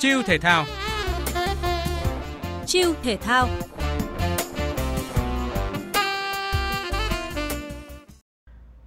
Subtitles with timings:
[0.00, 0.64] Chiêu thể thao
[2.66, 3.48] Chiêu thể thao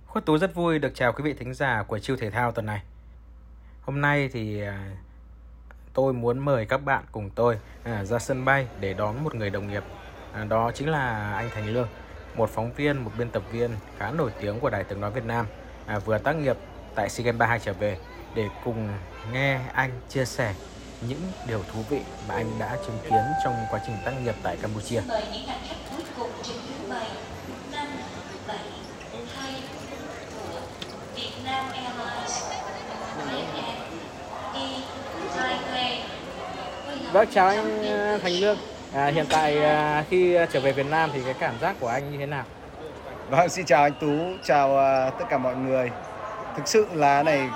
[0.07, 2.65] Khuất Tú rất vui được chào quý vị thính giả của Chiêu Thể Thao tuần
[2.65, 2.81] này.
[3.81, 4.91] Hôm nay thì à,
[5.93, 9.49] tôi muốn mời các bạn cùng tôi à, ra sân bay để đón một người
[9.49, 9.83] đồng nghiệp.
[10.33, 11.87] À, đó chính là anh Thành Lương,
[12.35, 15.25] một phóng viên, một biên tập viên khá nổi tiếng của Đài Tiếng Nói Việt
[15.25, 15.45] Nam,
[16.05, 16.57] vừa tác nghiệp
[16.95, 17.97] tại SEA Games 32 trở về
[18.35, 18.89] để cùng
[19.31, 20.53] nghe anh chia sẻ
[21.07, 24.57] những điều thú vị mà anh đã chứng kiến trong quá trình tác nghiệp tại
[24.61, 25.01] Campuchia.
[25.07, 27.07] Mời những hành khách cuối cùng trên chuyến bay
[27.71, 27.87] 5,
[28.47, 28.57] 7,
[29.35, 29.53] 2
[30.35, 30.59] của
[31.15, 32.43] Vietnam Airlines,
[37.13, 38.57] Vâng, chào anh ờ, Thành Lương.
[38.93, 42.11] À, hiện tại à, khi trở về Việt Nam thì cái cảm giác của anh
[42.11, 42.43] như thế nào?
[43.29, 44.07] Vâng, xin chào anh Tú,
[44.43, 45.91] chào uh, tất cả mọi người.
[46.57, 47.49] Thực sự là này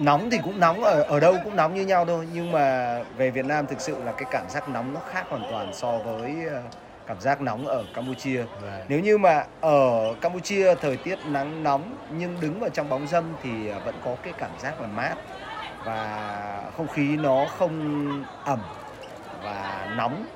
[0.00, 3.30] nóng thì cũng nóng ở ở đâu cũng nóng như nhau thôi nhưng mà về
[3.30, 6.46] Việt Nam thực sự là cái cảm giác nóng nó khác hoàn toàn so với
[6.46, 6.62] ờ,
[7.06, 8.38] cảm giác nóng ở Campuchia.
[8.38, 8.50] Right.
[8.62, 8.84] Vâng.
[8.88, 13.36] Nếu như mà ở Campuchia thời tiết nắng nóng nhưng đứng vào trong bóng dâm
[13.40, 15.16] thì ờ, vẫn có cái cảm giác là mát
[15.80, 18.64] và không khí nó không ẩm
[19.32, 20.28] và nóng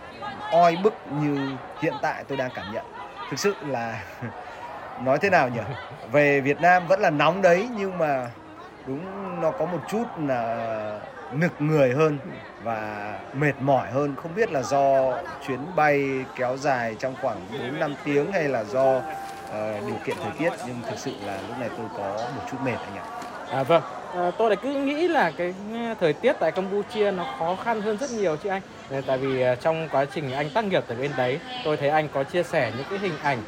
[0.50, 2.86] oi bức như hiện tại tôi đang cảm nhận.
[3.28, 4.06] Thực sự là
[4.96, 5.60] nói thế nào nhỉ?
[6.12, 8.32] Về Việt Nam vẫn là nóng đấy nhưng mà
[8.86, 11.00] đúng nó có một chút là
[11.32, 12.18] nực người hơn
[12.62, 17.80] và mệt mỏi hơn không biết là do chuyến bay kéo dài trong khoảng 4
[17.80, 19.02] 5 tiếng hay là do uh,
[19.86, 22.76] điều kiện thời tiết nhưng thực sự là lúc này tôi có một chút mệt
[22.76, 23.04] anh ạ.
[23.50, 23.82] À vâng,
[24.14, 27.80] à, tôi lại cứ nghĩ là cái ừ, thời tiết tại Campuchia nó khó khăn
[27.80, 28.62] hơn rất nhiều chứ anh.
[28.90, 31.88] Ờ, tại vì ờ, trong quá trình anh tác nghiệp tại bên đấy, tôi thấy
[31.88, 33.38] anh có chia sẻ những cái hình ảnh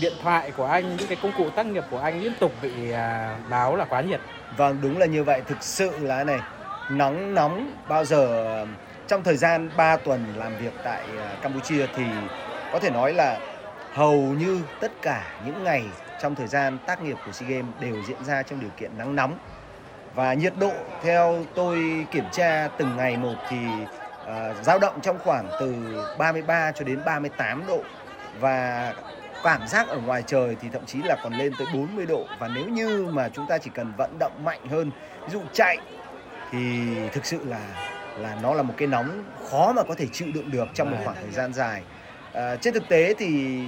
[0.00, 2.90] điện thoại của anh, những cái công cụ tác nghiệp của anh liên tục bị
[2.90, 4.20] à, báo là quá nhiệt.
[4.56, 5.42] Vâng, đúng là như vậy.
[5.46, 6.42] Thực sự là này,
[6.88, 8.66] nóng nóng bao giờ
[9.06, 11.06] trong thời gian 3 tuần làm việc tại
[11.42, 12.28] Campuchia thì
[12.72, 13.40] có thể nói là
[13.90, 18.02] hầu như tất cả những ngày trong thời gian tác nghiệp của SEA Games đều
[18.02, 19.38] diễn ra trong điều kiện nắng nóng.
[20.14, 23.56] Và nhiệt độ theo tôi kiểm tra từng ngày một thì
[24.22, 25.74] uh, dao động trong khoảng từ
[26.18, 27.82] 33 cho đến 38 độ.
[28.40, 28.94] Và
[29.44, 32.26] cảm giác ở ngoài trời thì thậm chí là còn lên tới 40 độ.
[32.38, 34.90] Và nếu như mà chúng ta chỉ cần vận động mạnh hơn
[35.26, 35.78] ví dụ chạy
[36.50, 36.58] thì
[37.12, 37.60] thực sự là
[38.18, 40.96] là nó là một cái nóng khó mà có thể chịu đựng được trong một
[41.04, 41.82] khoảng thời gian dài.
[42.32, 43.60] À, trên thực tế thì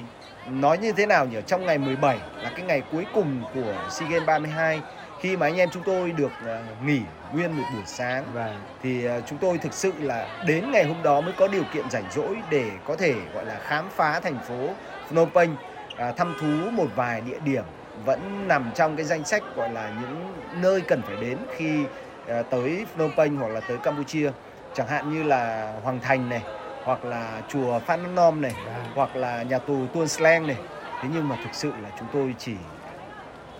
[0.48, 1.38] nói như thế nào nhỉ?
[1.46, 4.80] Trong ngày 17 là cái ngày cuối cùng của SEA Games 32
[5.20, 7.00] khi mà anh em chúng tôi được uh, nghỉ
[7.32, 11.02] nguyên một buổi sáng và thì uh, chúng tôi thực sự là đến ngày hôm
[11.02, 14.38] đó mới có điều kiện rảnh rỗi để có thể gọi là khám phá thành
[14.48, 14.68] phố
[15.08, 15.56] Phnom Penh
[15.96, 17.64] à, thăm thú một vài địa điểm
[18.04, 20.32] vẫn nằm trong cái danh sách gọi là những
[20.62, 21.84] nơi cần phải đến khi
[22.28, 24.30] à, tới Phnom Penh hoặc là tới Campuchia.
[24.74, 26.42] Chẳng hạn như là Hoàng Thành này
[26.84, 28.84] hoặc là chùa Phan Nom này à.
[28.94, 30.56] hoặc là nhà tù Tuôn Slang này.
[31.02, 32.54] Thế nhưng mà thực sự là chúng tôi chỉ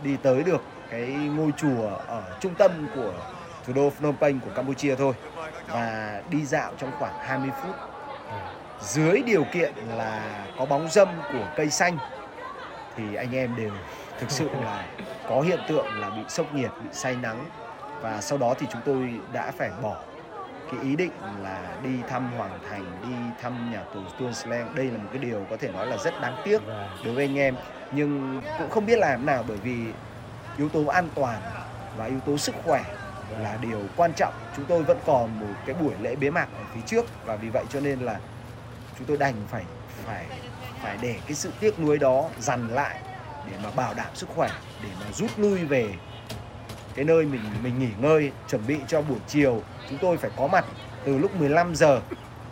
[0.02, 3.12] đi tới được cái ngôi chùa ở trung tâm của
[3.66, 5.14] thủ đô Phnom Penh của Campuchia thôi.
[5.68, 7.74] Và đi dạo trong khoảng 20 phút.
[8.80, 11.98] Dưới điều kiện là có bóng dâm của cây xanh
[12.96, 13.70] thì anh em đều
[14.18, 14.86] thực sự là
[15.28, 17.44] có hiện tượng là bị sốc nhiệt, bị say nắng.
[18.00, 19.96] Và sau đó thì chúng tôi đã phải bỏ
[20.72, 21.12] cái ý định
[21.42, 24.74] là đi thăm Hoàng Thành, đi thăm nhà tù Tuôn Slang.
[24.74, 26.62] Đây là một cái điều có thể nói là rất đáng tiếc
[27.04, 27.54] đối với anh em.
[27.92, 29.76] Nhưng cũng không biết làm nào bởi vì
[30.60, 31.40] yếu tố an toàn
[31.96, 32.84] và yếu tố sức khỏe
[33.38, 34.34] là điều quan trọng.
[34.56, 37.48] Chúng tôi vẫn còn một cái buổi lễ bế mạc ở phía trước và vì
[37.48, 38.20] vậy cho nên là
[38.98, 39.64] chúng tôi đành phải
[40.06, 40.26] phải
[40.82, 43.00] phải để cái sự tiếc nuối đó dằn lại
[43.50, 44.50] để mà bảo đảm sức khỏe
[44.82, 45.94] để mà rút lui về
[46.94, 50.46] cái nơi mình mình nghỉ ngơi chuẩn bị cho buổi chiều chúng tôi phải có
[50.46, 50.64] mặt
[51.04, 52.00] từ lúc 15 giờ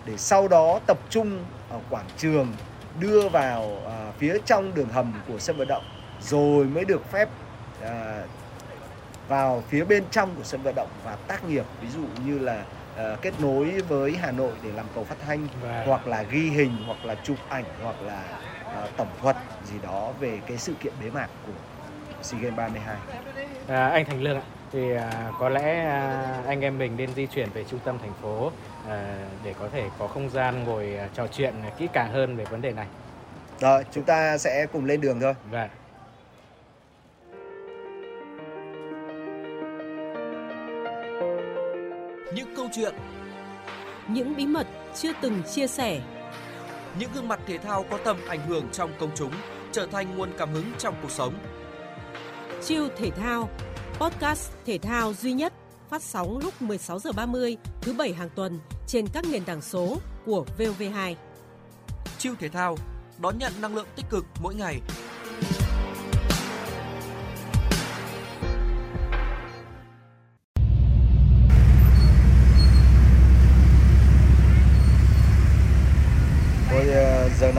[0.05, 2.53] để sau đó tập trung ở quảng trường
[3.01, 5.85] đưa vào à, phía trong đường hầm của sân vận động
[6.21, 7.29] rồi mới được phép
[7.83, 8.29] uh,
[9.29, 12.65] vào phía bên trong của sân vận động và tác nghiệp ví dụ như là
[12.95, 15.85] uh, kết nối với Hà Nội để làm cầu phát thanh và...
[15.87, 18.25] hoặc là ghi hình hoặc là chụp ảnh hoặc là
[18.85, 21.53] uh, tổng thuật gì đó về cái sự kiện bế mạc của
[22.23, 22.97] SEA Games 32.
[23.69, 24.43] À, anh Thành Lương ạ,
[24.73, 28.13] thì à, có lẽ à, anh em mình nên di chuyển về trung tâm thành
[28.23, 28.53] phố
[28.89, 32.45] à, để có thể có không gian ngồi à, trò chuyện kỹ càng hơn về
[32.45, 32.87] vấn đề này.
[33.61, 35.35] Rồi, chúng ta sẽ cùng lên đường thôi.
[35.51, 35.69] Vâng.
[42.69, 42.95] Câu chuyện
[44.09, 44.67] Những bí mật
[44.97, 46.01] chưa từng chia sẻ
[46.99, 49.33] Những gương mặt thể thao có tầm ảnh hưởng trong công chúng
[49.73, 51.35] trở thành nguồn cảm hứng trong cuộc sống.
[52.65, 53.49] Chiêu thể thao,
[53.99, 55.53] podcast thể thao duy nhất
[55.91, 59.97] phát sóng lúc 16 giờ 30 thứ bảy hàng tuần trên các nền tảng số
[60.27, 61.15] của VOV2.
[62.19, 62.77] Chiêu thể thao
[63.19, 64.81] đón nhận năng lượng tích cực mỗi ngày.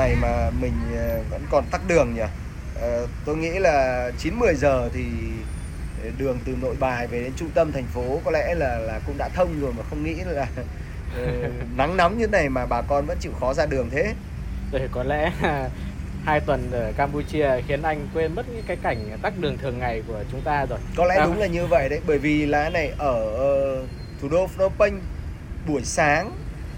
[0.10, 2.22] Này mà mình ờ, vẫn còn tắc đường nhỉ.
[2.82, 5.04] Ờ, Tôi nghĩ là 9 10 giờ thì
[6.18, 9.18] đường từ Nội Bài về đến trung tâm thành phố có lẽ là là cũng
[9.18, 10.48] đã thông rồi mà không nghĩ là
[11.18, 14.14] ờ, nắng nóng như này mà bà con vẫn chịu khó ra đường thế.
[14.72, 15.32] Để có lẽ
[16.26, 20.04] hai tuần ở Campuchia khiến anh quên mất những cái cảnh tắc đường thường ngày
[20.08, 20.80] của chúng ta rồi.
[20.96, 23.84] Có lẽ đúng là như vậy đấy bởi vì là này ở ờ,
[24.22, 25.02] thủ đô Phnom Penh
[25.68, 26.32] buổi sáng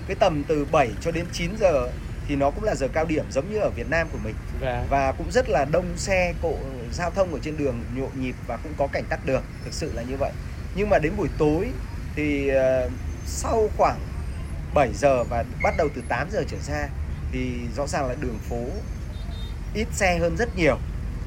[0.08, 1.88] cái tầm từ 7 cho đến 9 giờ
[2.32, 4.36] thì nó cũng là giờ cao điểm giống như ở Việt Nam của mình.
[4.60, 6.54] Và và cũng rất là đông xe cộ
[6.94, 9.92] giao thông ở trên đường nhộn nhịp và cũng có cảnh tắc đường thực sự
[9.94, 10.32] là như vậy.
[10.76, 11.68] Nhưng mà đến buổi tối
[12.16, 12.90] thì ờ,
[13.26, 14.00] sau khoảng
[14.74, 16.88] 7 giờ và bắt đầu từ 8 giờ trở ra
[17.32, 18.64] thì rõ ràng là đường phố
[19.74, 20.78] ít xe hơn rất nhiều.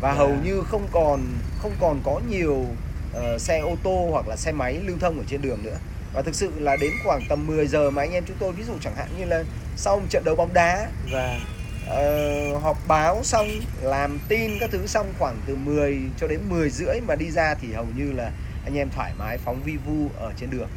[0.01, 0.15] Và À.
[0.15, 1.21] hầu như không còn
[1.59, 2.67] không còn có nhiều
[3.13, 5.77] ờ, xe ô tô hoặc là xe máy lưu thông ở trên đường nữa
[6.15, 8.63] và thực sự là đến khoảng tầm 10 giờ mà anh em chúng tôi ví
[8.65, 9.45] dụ chẳng hạn như là
[9.77, 11.39] sau một trận đấu bóng đá và
[11.87, 13.49] Ờ, họp báo xong
[13.83, 17.55] làm tin các thứ xong khoảng từ 10 cho đến 10 rưỡi mà đi ra
[17.55, 18.31] thì hầu như là
[18.65, 20.69] anh em thoải mái phóng vi vu ở trên đường.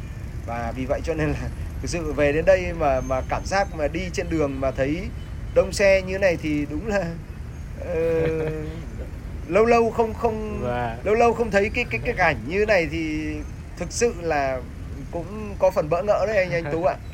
[0.46, 1.38] Và vì vậy cho nên là
[1.82, 5.00] thực sự về đến đây mà mà cảm giác mà đi trên đường mà thấy
[5.54, 7.04] đông xe như này thì đúng là
[7.80, 8.28] ờ,
[9.48, 12.88] lâu lâu không không và lâu lâu không thấy cái cái cái cảnh như này
[12.90, 13.34] thì
[13.76, 14.60] thực sự là
[15.10, 16.96] cũng có phần bỡ ngỡ đấy anh anh Tú ạ.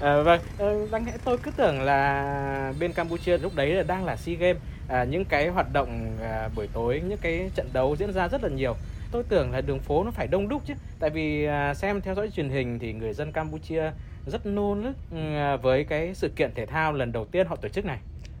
[0.00, 4.04] À, vâng, ờ, đáng lẽ tôi cứ tưởng là bên Campuchia lúc đấy là đang
[4.04, 7.96] là SEA Games à, những cái hoạt động à, buổi tối, những cái trận đấu
[7.96, 8.76] diễn ra rất là nhiều.
[9.10, 12.14] Tôi tưởng là đường phố nó phải đông đúc chứ, tại vì à, xem theo
[12.14, 13.90] dõi truyền hình thì người dân Campuchia
[14.26, 15.16] rất nôn nức ừ,
[15.62, 17.98] với cái sự kiện thể thao lần đầu tiên họ tổ chức này.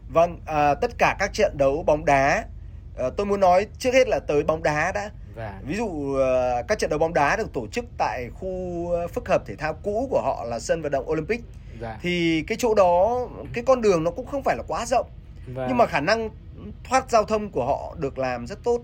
[0.08, 2.44] Vâng, à, tất cả các trận đấu bóng đá
[2.98, 5.10] à, tôi muốn nói trước hết là tới bóng đá đã.
[5.34, 8.48] Và Ví dụ à, các trận đấu bóng đá được tổ chức tại khu
[8.94, 11.40] à, phức hợp thể thao cũ của họ là sân vận động Olympic.
[11.80, 15.06] Dạ, thì cái chỗ đó cái con đường nó cũng không phải là quá rộng.
[15.54, 16.30] Và nhưng mà khả năng
[16.84, 18.80] thoát giao thông của họ được làm rất tốt.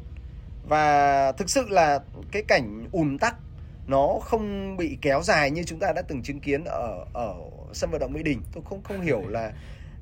[0.68, 2.00] Và thực sự là
[2.32, 3.34] cái cảnh ùn tắc
[3.86, 7.34] nó không bị kéo dài như chúng ta đã từng chứng kiến ở ở
[7.72, 8.42] sân vận động Mỹ Đình.
[8.52, 9.52] Tôi không không hiểu là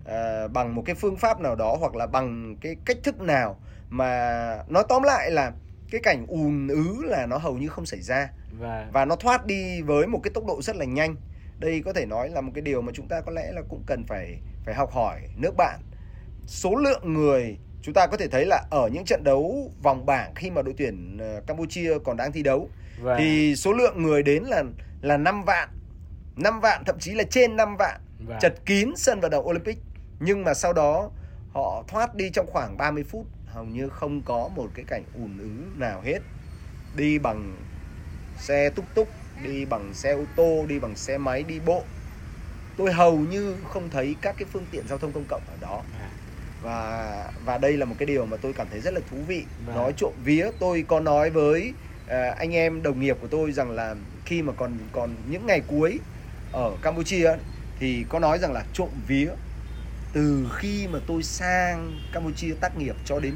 [0.06, 3.56] à, bằng một cái phương pháp nào đó hoặc là bằng cái cách thức nào
[3.91, 5.53] mà nói tóm lại là
[5.90, 8.31] cái cảnh ùn ứ là nó hầu như không xảy ra.
[8.58, 11.17] Và và nó thoát đi với một cái tốc độ rất là nhanh.
[11.58, 13.82] Đây có thể nói là một cái điều mà chúng ta có lẽ là cũng
[13.87, 15.81] cần phải phải học hỏi nước bạn.
[16.46, 20.35] Số lượng người chúng ta có thể thấy là ở những trận đấu vòng bảng
[20.35, 22.70] khi mà đội tuyển ờ, Campuchia còn đang thi đấu
[23.00, 24.64] và thì số lượng người đến là
[25.00, 25.69] là 5 vạn.
[26.37, 28.00] 5 vạn thậm chí là trên 5 vạn.
[28.26, 29.79] Và chật kín sân vận động Olympic.
[30.20, 31.11] Nhưng mà sau đó
[31.52, 35.39] họ thoát đi trong khoảng 30 phút hầu như không có một cái cảnh ùn
[35.39, 35.50] ứ
[35.81, 36.19] nào hết
[36.97, 37.56] đi bằng
[38.39, 39.09] xe túc túc
[39.43, 41.83] đi bằng xe ô tô đi bằng xe máy đi bộ
[42.77, 45.83] tôi hầu như không thấy các cái phương tiện giao thông công cộng ở đó
[46.00, 46.09] À.
[46.62, 49.45] và và đây là một cái điều mà tôi cảm thấy rất là thú vị
[49.67, 49.77] Vâng.
[49.77, 51.73] nói trộm vía tôi có nói với
[52.09, 55.61] à, anh em đồng nghiệp của tôi rằng là khi mà còn còn những ngày
[55.67, 55.99] cuối
[56.52, 57.31] ở Campuchia
[57.81, 59.31] thì có nói rằng là trộm vía
[60.12, 63.35] từ khi mà tôi sang Campuchia tác nghiệp cho đến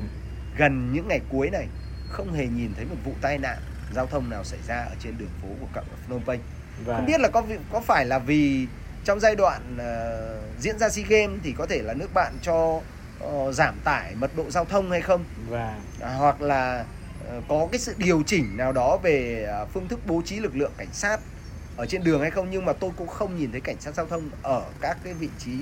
[0.56, 1.66] gần những ngày cuối này
[2.08, 3.58] không hề nhìn thấy một vụ tai nạn
[3.94, 6.40] giao thông nào xảy ra ở trên đường phố của cận Phnom Penh.
[6.84, 8.66] Và không biết là có có phải là vì
[9.04, 12.80] trong giai đoạn ờ, diễn ra SEA Games thì có thể là nước bạn cho
[13.20, 15.24] ờ, giảm tải mật độ giao thông hay không?
[15.48, 16.84] Và à, hoặc là
[17.28, 20.56] ờ, có cái sự điều chỉnh nào đó về ờ, phương thức bố trí lực
[20.56, 21.20] lượng cảnh sát
[21.76, 22.50] ở trên đường hay không?
[22.50, 25.28] Nhưng mà tôi cũng không nhìn thấy cảnh sát giao thông ở các cái vị
[25.38, 25.52] trí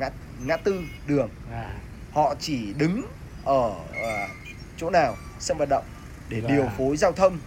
[0.00, 0.10] ngã
[0.44, 1.28] ngã tư đường.
[1.50, 1.74] Và
[2.12, 3.02] họ chỉ đứng
[3.44, 4.28] ở ờ,
[4.76, 5.84] chỗ nào sân vận động
[6.28, 7.38] để Và- điều phối giao thông.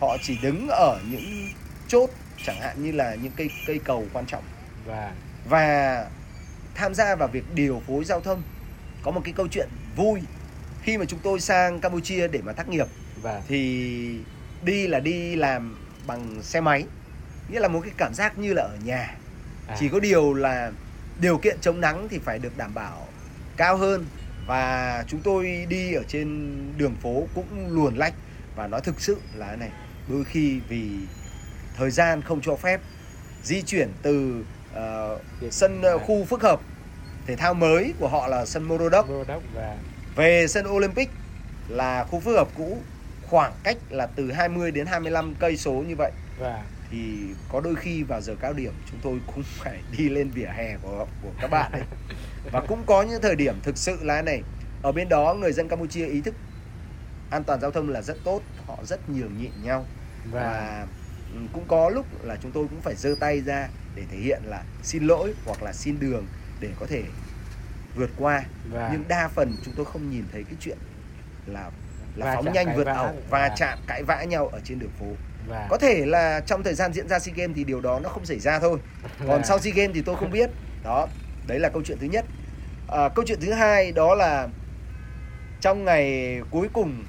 [0.00, 1.48] Họ chỉ đứng ở những
[1.88, 2.10] chốt
[2.44, 4.44] chẳng hạn như là những cây cây cầu quan trọng.
[4.86, 5.12] Và
[5.48, 6.06] và
[6.74, 8.42] tham gia vào việc điều phối giao thông
[9.02, 10.20] có một cái câu chuyện vui.
[10.82, 12.86] Khi mà chúng tôi sang Campuchia để mà tác nghiệp
[13.22, 14.20] và thì
[14.62, 16.84] đi là đi làm bằng xe máy.
[17.48, 19.14] Nghĩa là một cái cảm giác như là ở nhà.
[19.68, 20.72] À, chỉ có điều là
[21.20, 23.06] điều kiện chống nắng thì phải được đảm bảo
[23.56, 24.06] cao hơn
[24.46, 28.14] và chúng tôi đi ở trên đường phố cũng luồn lách
[28.56, 29.70] và nói thực sự là này
[30.08, 30.90] đôi khi vì
[31.76, 32.80] thời gian không cho phép
[33.42, 34.44] di chuyển từ
[35.40, 35.92] Việc- sân à.
[36.06, 36.60] khu phức hợp
[37.26, 39.08] thể thao mới của họ là sân Morodok
[39.54, 39.76] và
[40.16, 41.10] về sân Olympic
[41.68, 42.78] là khu phức hợp cũ
[43.26, 46.12] khoảng cách là từ 20 đến 25 cây số như vậy.
[46.90, 50.46] Thì có đôi khi vào giờ cao điểm chúng tôi cũng phải đi lên vỉa
[50.56, 51.82] hè của của các bạn ấy
[52.52, 54.42] và cũng có những thời điểm thực sự là này
[54.82, 56.34] ở bên đó người dân Campuchia ý thức
[57.30, 59.84] an toàn giao thông là rất tốt họ rất nhường nhịn nhau
[60.24, 60.32] Vâng.
[60.42, 60.86] và
[61.34, 64.42] ừ, cũng có lúc là chúng tôi cũng phải giơ tay ra để thể hiện
[64.44, 66.26] là xin lỗi hoặc là xin đường
[66.60, 67.02] để có thể
[67.96, 68.88] vượt qua Vâng.
[68.92, 70.78] nhưng đa phần chúng tôi không nhìn thấy cái chuyện
[71.46, 71.70] là
[72.16, 73.52] là phóng nhanh vượt ẩu va Vâng.
[73.56, 75.06] chạm cãi vã nhau ở trên đường phố
[75.48, 75.66] Vâng.
[75.70, 78.24] có thể là trong thời gian diễn ra SEA Games thì điều đó nó không
[78.26, 78.78] xảy ra thôi
[79.18, 79.42] còn Vâng.
[79.44, 80.50] sau SEA Games thì tôi không biết
[80.84, 81.08] đó
[81.46, 82.24] đấy là câu chuyện thứ nhất
[82.88, 84.48] à, câu chuyện thứ hai đó là
[85.60, 87.04] trong ngày cuối cùng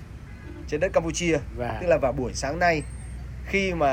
[0.68, 1.76] trên đất Campuchia Vâng.
[1.82, 2.84] tức là vào buổi sáng nay
[3.48, 3.90] khi mà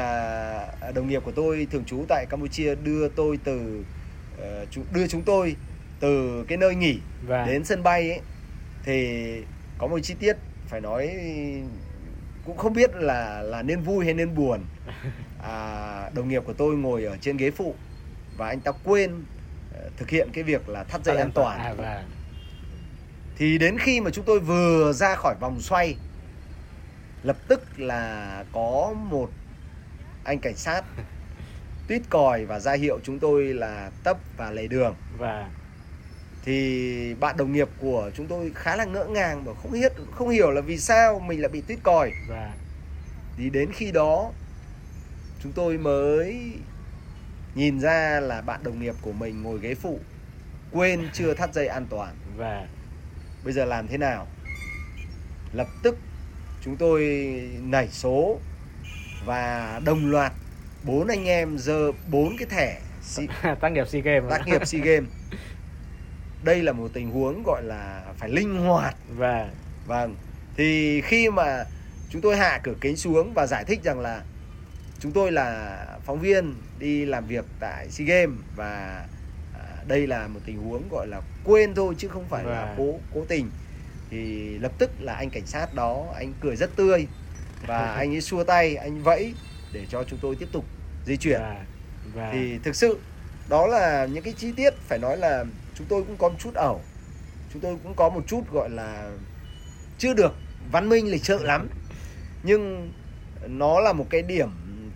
[0.95, 3.85] đồng nghiệp của tôi thường trú tại Campuchia đưa tôi từ
[4.39, 5.57] ờ, đưa chúng tôi
[6.01, 7.47] từ cái nơi nghỉ Vâng.
[7.47, 8.21] đến sân bay ấy
[8.85, 9.19] thì
[9.79, 10.37] có một chi tiết
[10.69, 11.11] phải nói
[12.45, 14.61] cũng không biết là là nên vui hay nên buồn
[15.43, 17.75] à, đồng nghiệp của tôi ngồi ở trên ghế phụ
[18.37, 19.25] và anh ta quên
[19.75, 22.05] ờ, thực hiện cái việc là thắt dây an toàn À, vâng.
[23.37, 25.97] thì đến khi mà chúng tôi vừa ra khỏi vòng xoay
[27.23, 29.31] lập tức là có một
[30.25, 30.85] anh cảnh sát
[31.89, 35.45] tuyết còi và ra hiệu chúng tôi là tấp và lề đường Vâng.
[36.45, 40.29] Thì bạn đồng nghiệp của chúng tôi khá là ngỡ ngàng và không biết không
[40.29, 42.51] hiểu là vì sao mình lại bị tuyết còi Vâng.
[43.37, 44.31] thì đến khi đó
[45.43, 46.41] chúng tôi mới
[47.55, 50.01] nhìn ra là bạn đồng nghiệp của mình ngồi ghế phụ
[50.73, 52.67] quên chưa thắt dây an toàn Vâng.
[53.45, 54.27] bây giờ làm thế nào
[55.53, 55.97] lập tức
[56.65, 57.03] chúng tôi
[57.63, 58.39] nảy số
[59.25, 60.33] và đồng loạt
[60.85, 63.29] bốn anh em giơ bốn cái thẻ si-
[63.61, 64.31] tác nghiệp SEA Games.
[64.31, 65.09] tác nghiệp SEA Games
[66.45, 69.49] đây là một tình huống gọi là phải linh hoạt Vâng.
[69.87, 70.15] vâng
[70.57, 71.65] thì khi mà
[72.11, 74.23] chúng tôi hạ cửa kính xuống và giải thích rằng là
[75.01, 79.05] chúng tôi là phóng viên đi làm việc tại SEA Games và
[79.55, 82.75] à, đây là một tình huống gọi là quên thôi chứ không phải là Vâng.
[82.79, 83.51] cố cố tình
[84.11, 87.07] thì lập tức là anh cảnh sát đó anh cười rất tươi
[87.67, 89.35] và anh ấy xua tay anh vẫy
[89.73, 90.65] để cho chúng tôi tiếp tục
[91.07, 91.57] di chuyển Vâng.
[92.15, 92.31] Vâng.
[92.33, 92.99] thì thực sự
[93.49, 95.45] đó là những cái chi tiết phải nói là
[95.75, 96.81] chúng tôi cũng có một chút ẩu
[97.53, 99.11] chúng tôi cũng có một chút gọi là
[99.99, 100.35] chưa được
[100.73, 101.69] văn minh lịch sự lắm
[102.43, 102.93] nhưng
[103.47, 104.49] nó là một cái điểm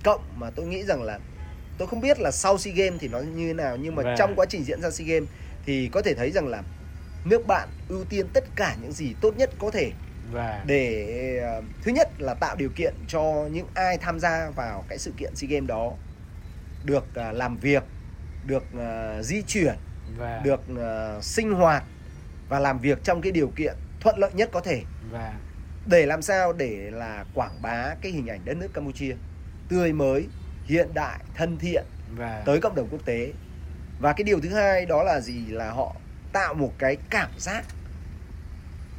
[0.04, 1.18] cộng mà tôi nghĩ rằng là
[1.78, 4.14] tôi không biết là sau SEA Games thì nó như thế nào nhưng mà Vâng.
[4.18, 5.28] trong quá trình diễn ra SEA Games
[5.66, 6.62] thì có thể thấy rằng là
[7.24, 9.92] nước bạn ưu tiên tất cả những gì tốt nhất có thể
[10.32, 10.60] Vâng.
[10.66, 11.06] để
[11.42, 15.12] ờ, thứ nhất là tạo điều kiện cho những ai tham gia vào cái sự
[15.16, 15.92] kiện SEA Games đó
[16.84, 17.82] được ờ, làm việc,
[18.46, 19.74] được ờ, di chuyển,
[20.16, 20.42] Vâng.
[20.42, 21.84] được ờ, sinh hoạt
[22.48, 25.32] và làm việc trong cái điều kiện thuận lợi nhất có thể Vâng.
[25.86, 29.14] để làm sao để là quảng bá cái hình ảnh đất nước Campuchia
[29.68, 30.26] tươi mới,
[30.64, 31.84] hiện đại, thân thiện
[32.16, 32.42] Vâng.
[32.44, 33.32] tới cộng đồng quốc tế.
[34.00, 35.96] Và cái điều thứ hai đó là gì là họ
[36.32, 37.64] tạo một cái cảm giác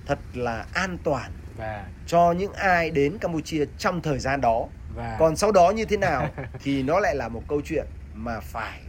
[0.05, 1.83] thật là an toàn Vâng.
[2.07, 4.67] cho những ai đến Campuchia trong thời gian đó.
[4.95, 5.15] Vâng.
[5.19, 6.29] Còn sau đó như thế nào
[6.63, 8.79] thì nó lại là một câu chuyện mà phải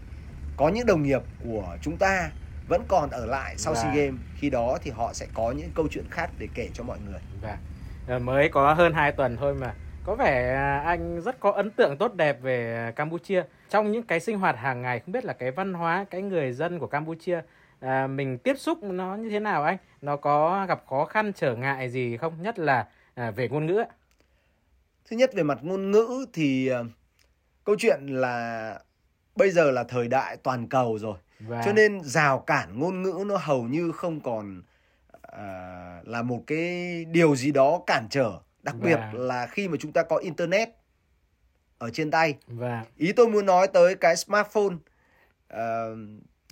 [0.60, 2.30] có những đồng nghiệp của chúng ta
[2.68, 3.82] vẫn còn ở lại sau Vâng.
[3.82, 4.20] SEA Games.
[4.36, 7.20] Khi đó thì họ sẽ có những câu chuyện khác để kể cho mọi người.
[7.42, 7.56] Vâng.
[8.06, 9.74] Ờ, Mới có hơn 2 tuần thôi mà
[10.04, 14.20] có vẻ à, anh rất có ấn tượng tốt đẹp về Campuchia trong những cái
[14.20, 17.40] sinh hoạt hàng ngày không biết là cái văn hóa cái người dân của Campuchia
[17.80, 21.56] à, mình tiếp xúc nó như thế nào anh nó có gặp khó khăn trở
[21.56, 23.84] ngại gì không nhất là à, về ngôn ngữ?
[25.10, 26.84] Thứ nhất về mặt ngôn ngữ thì ờ,
[27.64, 28.78] câu chuyện là
[29.40, 31.16] bây giờ là thời đại toàn cầu rồi.
[31.40, 34.62] và Cho nên rào cản ngôn ngữ nó hầu như không còn
[35.22, 38.32] à, là một cái điều gì đó cản trở.
[38.62, 39.26] Đặc biệt Vâng.
[39.28, 40.68] là khi mà chúng ta có internet
[41.78, 42.34] ở trên tay.
[42.46, 44.74] và Ý tôi muốn nói tới cái smartphone.
[45.48, 45.96] Ờ,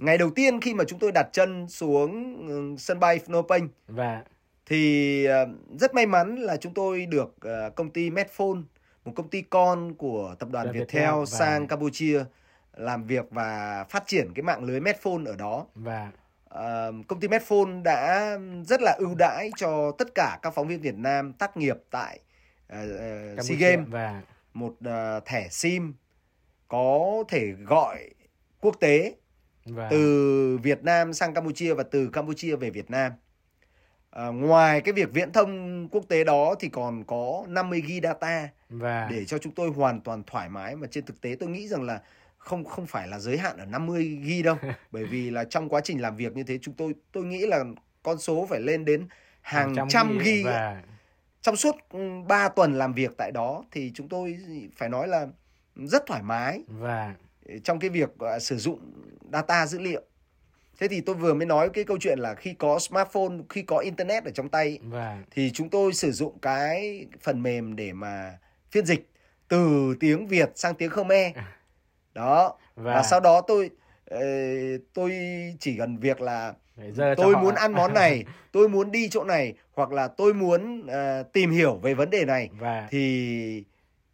[0.01, 3.69] ngày đầu tiên khi mà chúng tôi đặt chân xuống ừ, sân bay Phnom Penh
[3.89, 4.23] và
[4.67, 5.47] thì ờ,
[5.81, 8.61] rất may mắn là chúng tôi được ờ, công ty Medphone,
[9.05, 12.25] một công ty con của tập đoàn Viettel và- sang Campuchia
[12.79, 15.67] làm việc và phát triển cái mạng lưới Medphone ở đó.
[15.75, 16.11] và
[16.49, 18.31] Ờ, công ty Medphone đã
[18.67, 22.21] rất là ưu đãi cho tất cả các phóng viên Việt Nam tác nghiệp tại
[22.69, 22.87] ờ,
[23.43, 24.23] SEA Games và
[24.55, 25.93] một ờ, thẻ SIM
[26.69, 28.11] có thể gọi
[28.61, 29.15] quốc tế
[29.65, 33.13] và từ Việt Nam sang Campuchia và từ Campuchia về Việt Nam.
[34.11, 38.49] À, ngoài cái việc viễn thông quốc tế đó thì còn có 50 GB data
[38.69, 41.69] và để cho chúng tôi hoàn toàn thoải mái mà trên thực tế tôi nghĩ
[41.69, 42.01] rằng là
[42.39, 44.57] không không phải là giới hạn ở 50 GB đâu.
[44.91, 47.65] Bởi vì là trong quá trình làm việc như thế chúng tôi tôi nghĩ là
[48.03, 49.09] con số phải lên đến
[49.41, 50.83] hàng trăm GB và
[51.43, 51.77] trong suốt
[52.29, 54.39] 3 tuần làm việc tại đó thì chúng tôi
[54.77, 55.27] phải nói là
[55.77, 56.63] rất thoải mái.
[56.67, 57.15] Và
[57.65, 58.93] trong cái việc uh, sử dụng
[59.33, 60.03] data dữ liệu.
[60.79, 63.79] Thế thì tôi vừa mới nói cái câu chuyện là khi có smartphone khi có
[63.79, 68.39] internet ở trong tay và thì chúng tôi sử dụng cái phần mềm để mà
[68.71, 69.11] phiên dịch
[69.49, 71.33] từ tiếng Việt sang tiếng Khmer
[72.19, 72.55] đó.
[72.77, 73.71] Và, và sau đó tôi
[74.11, 74.21] ờ,
[74.95, 75.13] tôi
[75.61, 76.55] chỉ cần việc là
[77.17, 81.23] tôi muốn ăn món này tôi muốn đi chỗ này hoặc là tôi muốn ờ,
[81.23, 83.65] tìm hiểu về vấn đề này và thì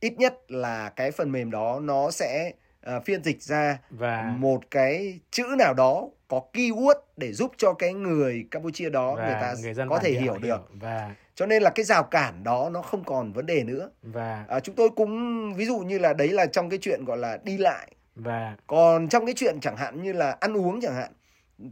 [0.01, 4.71] ít nhất là cái phần mềm đó nó sẽ ờ, phiên dịch ra và một
[4.71, 9.37] cái chữ nào đó có keyword để giúp cho cái người Campuchia đó và người
[9.41, 10.61] ta người dân có thể hiểu họ được.
[10.73, 13.91] và cho nên là cái rào cản đó nó không còn vấn đề nữa.
[14.03, 17.17] Và à, chúng tôi cũng ví dụ như là đấy là trong cái chuyện gọi
[17.17, 17.91] là đi lại.
[18.15, 21.13] Và còn trong cái chuyện chẳng hạn như là ăn uống chẳng hạn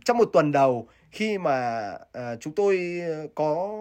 [0.04, 3.02] trong một tuần đầu khi mà à, chúng tôi
[3.35, 3.78] có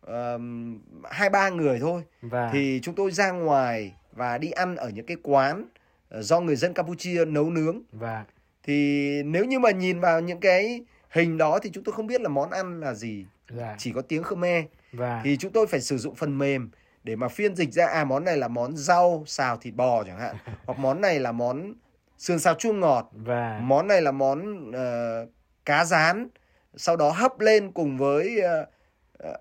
[0.00, 4.88] ờm, hai ba người thôi và thì chúng tôi ra ngoài và đi ăn ở
[4.88, 5.64] những cái quán
[6.08, 7.82] ờ, do người dân Campuchia nấu nướng.
[7.92, 8.24] Và
[8.62, 12.20] thì nếu như mà nhìn vào những cái hình đó thì chúng tôi không biết
[12.20, 13.26] là món ăn là gì.
[13.48, 14.64] Và chỉ có tiếng Khmer
[14.96, 16.70] và thì chúng tôi phải sử dụng phần mềm
[17.04, 20.18] để mà phiên dịch ra à món này là món rau xào thịt bò chẳng
[20.18, 20.36] hạn
[20.66, 21.72] hoặc món này là món
[22.18, 25.26] sườn xào chua ngọt và món này là món ờ,
[25.64, 26.28] cá rán
[26.76, 28.66] sau đó hấp lên cùng với ờ,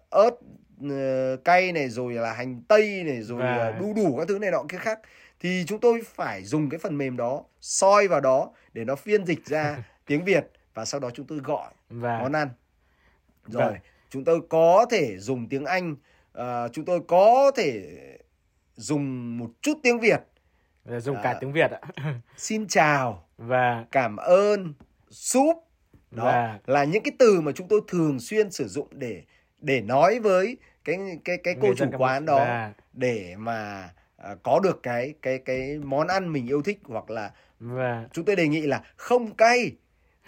[0.09, 0.29] ớt
[0.89, 4.51] ờ, cay này rồi là hành tây này rồi Và- đu đủ các thứ này
[4.51, 4.99] nọ kia khác
[5.39, 9.25] thì chúng tôi phải dùng cái phần mềm đó soi vào đó để nó phiên
[9.25, 12.49] dịch ra tiếng Việt và sau đó chúng tôi gọi và món ăn
[13.47, 13.73] rồi Vâng.
[14.13, 15.95] Chúng tôi có thể dùng tiếng Anh
[16.31, 17.83] ờ, chúng tôi có thể
[18.75, 20.19] dùng một chút tiếng Việt.
[20.85, 21.37] Dùng cả À.
[21.41, 21.79] tiếng Việt ạ.
[22.37, 24.73] xin chào và cảm ơn
[25.09, 25.55] súp.
[26.11, 29.23] Đó Và- là những cái từ mà chúng tôi thường xuyên sử dụng để
[29.59, 34.35] để nói với cái cái cái cô người chủ quán đó và để mà à,
[34.43, 38.35] có được cái cái cái món ăn mình yêu thích hoặc là và chúng tôi
[38.35, 39.71] đề nghị là không cay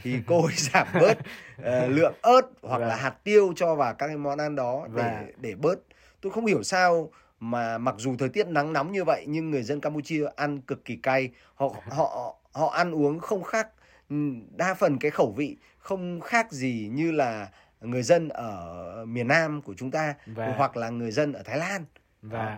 [0.04, 1.18] thì cô ấy giảm bớt
[1.64, 2.88] ờ, lượng ớt hoặc Vâng.
[2.88, 5.76] là hạt tiêu cho vào các cái món ăn đó để Và- để bớt.
[6.22, 9.64] Tôi không hiểu sao mà mặc dù thời tiết nắng nóng như vậy nhưng người
[9.64, 11.30] dân Campuchia ăn cực kỳ cay.
[11.56, 13.68] Họ họ họ ăn uống không khác
[14.10, 17.50] ừm, đa phần cái khẩu vị không khác gì như là
[17.82, 21.58] người dân ở miền Nam của chúng ta Và- hoặc là người dân ở Thái
[21.58, 21.86] Lan.
[22.22, 22.58] Và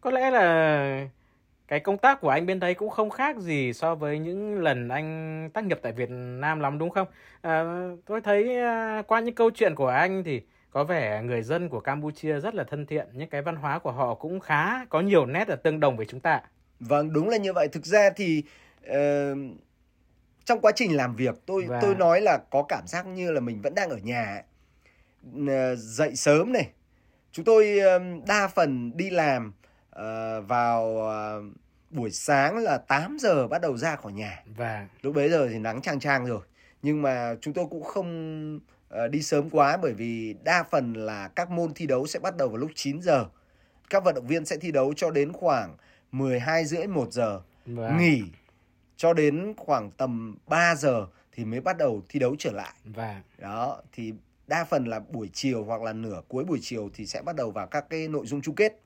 [0.00, 1.08] có lẽ là
[1.68, 4.88] cái công tác của anh bên đấy cũng không khác gì so với những lần
[4.88, 7.08] anh tác nghiệp tại Việt Nam lắm đúng không?
[7.40, 7.64] À,
[8.06, 11.80] tôi thấy à, qua những câu chuyện của anh thì có vẻ người dân của
[11.80, 15.26] Campuchia rất là thân thiện, những cái văn hóa của họ cũng khá có nhiều
[15.26, 16.40] nét là tương đồng với chúng ta.
[16.80, 17.68] Vâng, đúng là như vậy.
[17.68, 18.42] Thực ra thì
[18.86, 19.34] ờ,
[20.44, 23.40] trong quá trình làm việc tôi Và- tôi nói là có cảm giác như là
[23.40, 24.42] mình vẫn đang ở nhà.
[25.48, 26.68] Ờ, dậy sớm này.
[27.32, 29.52] Chúng tôi ờ, đa phần đi làm
[29.98, 31.42] ờ, vào ờ,
[31.90, 34.42] buổi sáng là 8 giờ bắt đầu ra khỏi nhà.
[34.56, 36.40] Và Lúc bấy giờ thì nắng trang trang rồi.
[36.82, 41.28] Nhưng mà chúng tôi cũng không ờ, đi sớm quá bởi vì đa phần là
[41.28, 43.26] các môn thi đấu sẽ bắt đầu vào lúc 9 giờ.
[43.90, 45.76] Các vận động viên sẽ thi đấu cho đến khoảng
[46.12, 47.40] 12 rưỡi 1 giờ.
[47.66, 48.22] và Nghỉ
[48.96, 52.74] cho đến khoảng tầm 3 giờ thì mới bắt đầu thi đấu trở lại.
[52.84, 54.12] và Đó, thì
[54.46, 57.50] đa phần là buổi chiều hoặc là nửa cuối buổi chiều thì sẽ bắt đầu
[57.50, 58.80] vào các cái nội dung chung kết.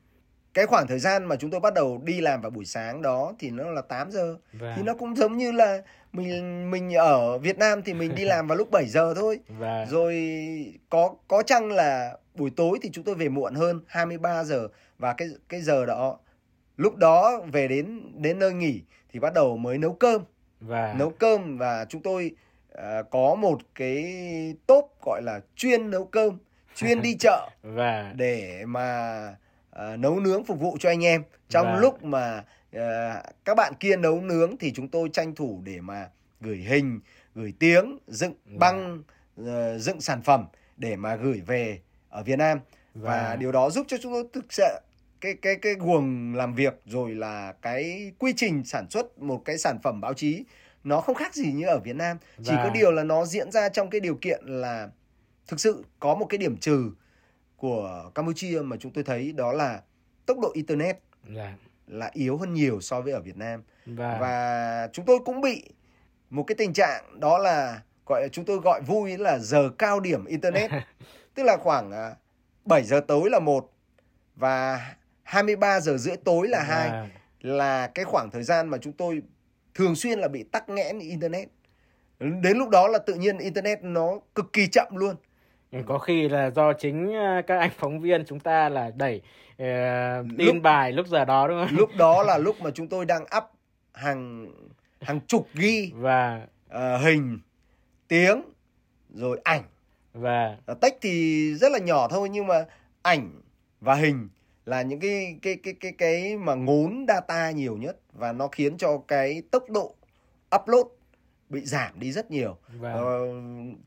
[0.54, 3.32] Cái khoảng thời gian mà chúng tôi bắt đầu đi làm vào buổi sáng đó
[3.38, 4.36] thì nó là 8 giờ.
[4.52, 5.78] Và thì nó cũng giống như là
[6.12, 9.38] mình mình ở Việt Nam thì mình đi làm vào lúc 7 giờ thôi.
[9.48, 10.14] và Rồi
[10.90, 14.68] có có chăng là buổi tối thì chúng tôi về muộn hơn 23 giờ.
[14.98, 16.18] Và cái cái giờ đó
[16.76, 20.22] lúc đó về đến đến nơi nghỉ thì bắt đầu mới nấu cơm,
[20.60, 22.30] và nấu cơm và chúng tôi
[22.74, 24.04] à, có một cái
[24.66, 26.38] tốp gọi là chuyên nấu cơm,
[26.74, 29.18] chuyên đi chợ và để mà
[29.72, 31.22] à, nấu nướng phục vụ cho anh em.
[31.48, 35.60] Trong Và- lúc mà à, các bạn kia nấu nướng thì chúng tôi tranh thủ
[35.64, 36.08] để mà
[36.40, 37.00] gửi hình
[37.34, 39.02] gửi tiếng dựng Và- băng
[39.46, 42.60] ờ, dựng sản phẩm để mà gửi về ở Việt Nam.
[42.94, 44.68] Và, Và- điều đó giúp cho chúng tôi thực sự
[45.20, 49.58] cái cái cái guồng làm việc rồi là cái quy trình sản xuất một cái
[49.58, 50.44] sản phẩm báo chí
[50.84, 52.16] nó không khác gì như ở Việt Nam.
[52.44, 54.88] Chỉ Và- có điều là nó diễn ra trong cái điều kiện là
[55.48, 56.90] thực sự có một cái điểm trừ
[57.66, 59.82] của Campuchia mà chúng tôi thấy đó là
[60.26, 61.54] tốc độ internet và
[61.86, 63.62] là yếu hơn nhiều so với ở Việt Nam.
[63.86, 65.64] Và và chúng tôi cũng bị
[66.30, 70.24] một cái tình trạng đó là gọi chúng tôi gọi vui là giờ cao điểm
[70.24, 70.70] internet.
[71.34, 72.14] Tức là khoảng à,
[72.64, 73.72] 7 giờ tối là một
[74.36, 74.80] và
[75.22, 77.08] 23 giờ rưỡi tối là hai và-
[77.40, 79.22] là cái khoảng thời gian mà chúng tôi
[79.74, 81.48] thường xuyên là bị tắc nghẽn internet.
[82.18, 85.16] Đến lúc đó là tự nhiên internet nó cực kỳ chậm luôn
[85.86, 90.26] có khi là do chính ờ, các anh phóng viên chúng ta là đẩy uh,
[90.38, 91.76] tin lúc, bài lúc giờ đó đúng không?
[91.76, 93.44] lúc đó là lúc mà chúng tôi đang up
[93.92, 94.52] hàng
[95.00, 97.38] hàng chục ghi và uh, hình
[98.08, 98.42] tiếng
[99.14, 99.62] rồi ảnh.
[100.12, 102.64] Và text thì rất là nhỏ thôi nhưng mà
[103.02, 103.40] ảnh
[103.80, 104.28] và hình
[104.66, 108.76] là những cái cái cái cái cái mà ngốn data nhiều nhất và nó khiến
[108.76, 109.94] cho cái tốc độ
[110.56, 110.86] upload
[111.52, 112.56] bị giảm đi rất nhiều.
[112.80, 112.92] Vâng.
[112.92, 113.18] Ờ,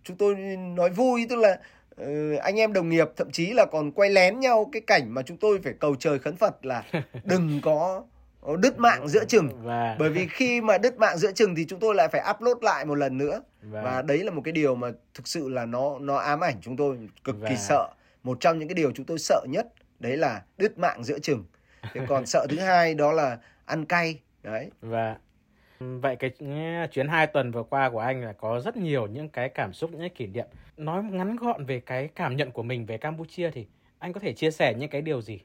[0.04, 0.36] chúng tôi
[0.76, 1.60] nói vui tức là
[2.02, 5.22] uh, anh em đồng nghiệp thậm chí là còn quay lén nhau cái cảnh mà
[5.22, 6.84] chúng tôi phải cầu trời khấn Phật là
[7.24, 8.04] đừng có
[8.60, 9.50] đứt mạng giữa chừng.
[9.64, 9.96] Và...
[10.00, 12.86] bởi vì khi mà đứt mạng giữa chừng thì chúng tôi lại phải upload lại
[12.86, 13.42] một lần nữa.
[13.62, 16.56] Và, và đấy là một cái điều mà thực sự là nó nó ám ảnh
[16.62, 17.50] chúng tôi cực và...
[17.50, 17.88] kỳ sợ.
[18.24, 19.68] Một trong những cái điều chúng tôi sợ nhất
[20.00, 21.44] đấy là đứt mạng giữa chừng.
[21.94, 24.70] Thế còn sợ thứ hai đó là ăn cay đấy.
[24.82, 25.16] Và
[25.80, 26.32] vậy cái
[26.92, 29.92] chuyến hai tuần vừa qua của anh là có rất nhiều những cái cảm xúc
[29.92, 30.46] những cái kỷ niệm.
[30.78, 33.68] Nói ngắn gọn về cái cảm nhận của mình về Campuchia thì
[34.00, 35.40] anh có thể chia sẻ những cái điều gì?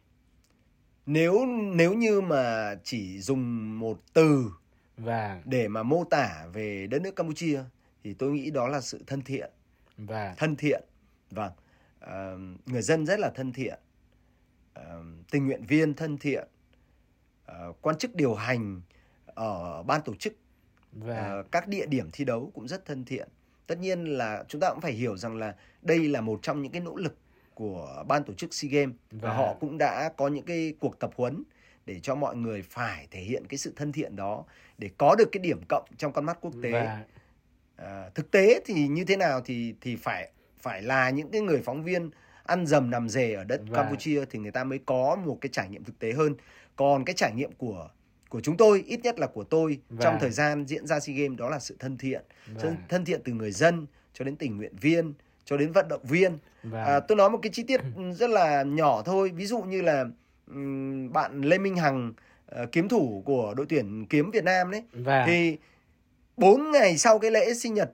[1.07, 4.51] Nếu nếu như mà chỉ dùng một từ
[4.97, 7.61] và để mà mô tả về đất nước Campuchia
[8.05, 9.51] thì tôi nghĩ đó là sự thân thiện.
[9.97, 10.85] Và thân thiện
[11.31, 11.53] vâng.
[12.01, 12.35] À,
[12.67, 13.79] người dân rất là thân thiện.
[14.75, 14.85] À,
[15.31, 16.49] tình nguyện viên thân thiện.
[17.47, 18.81] À, quan chức điều hành
[19.41, 20.33] ở ban tổ chức.
[20.93, 23.29] Và uh, các địa điểm thi đấu cũng rất thân thiện.
[23.67, 26.73] Tất nhiên là chúng ta cũng phải hiểu rằng là đây là một trong những
[26.73, 27.17] cái nỗ lực
[27.55, 30.99] của ban tổ chức SEA Games và, và họ cũng đã có những cái cuộc
[30.99, 31.43] tập huấn
[31.87, 34.45] để cho mọi người phải thể hiện cái sự thân thiện đó
[34.79, 36.73] để có được cái điểm cộng trong con mắt quốc tế.
[36.73, 37.05] Và...
[37.77, 41.63] À, thực tế thì như thế nào thì thì phải phải là những cái người
[41.65, 42.11] phóng viên
[42.45, 43.83] ăn dầm nằm rề ở đất và...
[43.83, 46.35] Campuchia thì người ta mới có một cái trải nghiệm thực tế hơn.
[46.77, 47.91] Còn cái trải nghiệm của
[48.31, 50.03] của chúng tôi ít nhất là của tôi và...
[50.03, 52.23] trong thời gian diễn ra SEA Games đó là sự thân thiện,
[52.55, 52.71] và...
[52.89, 55.13] thân thiện từ người dân cho đến tình nguyện viên
[55.45, 56.85] cho đến vận động viên Vâng.
[56.85, 57.81] À, tôi nói một cái chi tiết
[58.15, 60.05] rất là nhỏ thôi ví dụ như là
[60.51, 62.13] um, bạn Lê Minh Hằng
[62.63, 65.25] uh, kiếm thủ của đội tuyển kiếm Việt Nam đấy vâng.
[65.27, 65.57] thì
[66.37, 67.91] bốn ngày sau cái lễ sinh nhật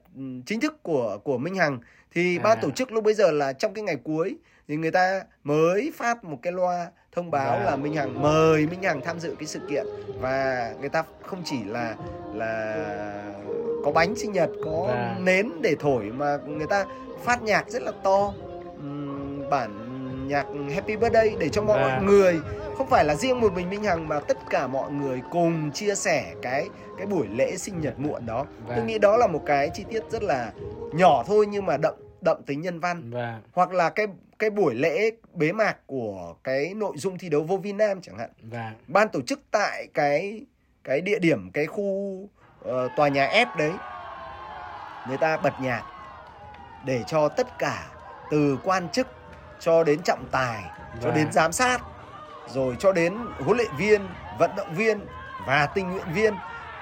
[0.46, 1.78] chính thức của của Minh Hằng
[2.14, 2.42] thì à.
[2.42, 4.36] ban tổ chức lúc bây giờ là trong cái ngày cuối
[4.68, 8.82] thì người ta mới phát một cái loa thông báo là Minh Hằng mời Minh
[8.82, 9.86] Hằng tham dự cái sự kiện
[10.20, 11.94] và người ta không chỉ là
[12.34, 12.76] là
[13.84, 16.84] có bánh sinh nhật có nến để thổi mà người ta
[17.24, 18.32] phát nhạc rất là to
[19.50, 19.70] bản
[20.28, 22.00] nhạc Happy Birthday để cho mọi à.
[22.04, 22.40] người
[22.78, 25.94] không phải là riêng một mình Minh Hằng mà tất cả mọi người cùng chia
[25.94, 28.46] sẻ cái cái buổi lễ sinh nhật muộn đó.
[28.66, 28.76] Vâng.
[28.76, 30.52] Tôi nghĩ đó là một cái chi tiết rất là
[30.92, 33.10] nhỏ thôi nhưng mà đậm đậm tính nhân văn.
[33.10, 33.40] Vâng.
[33.52, 34.06] Hoặc là cái
[34.38, 38.18] cái buổi lễ bế mạc của cái nội dung thi đấu vô vi nam chẳng
[38.18, 38.30] hạn.
[38.42, 38.72] Vâng.
[38.86, 40.46] Ban tổ chức tại cái
[40.84, 43.72] cái địa điểm cái khu uh, tòa nhà F đấy
[45.08, 45.82] người ta bật nhạc
[46.84, 47.86] để cho tất cả
[48.30, 49.06] từ quan chức
[49.60, 50.62] cho đến trọng tài
[51.02, 51.78] cho đến giám sát
[52.48, 55.00] rồi cho đến huấn luyện viên vận động viên
[55.46, 56.34] và tình nguyện viên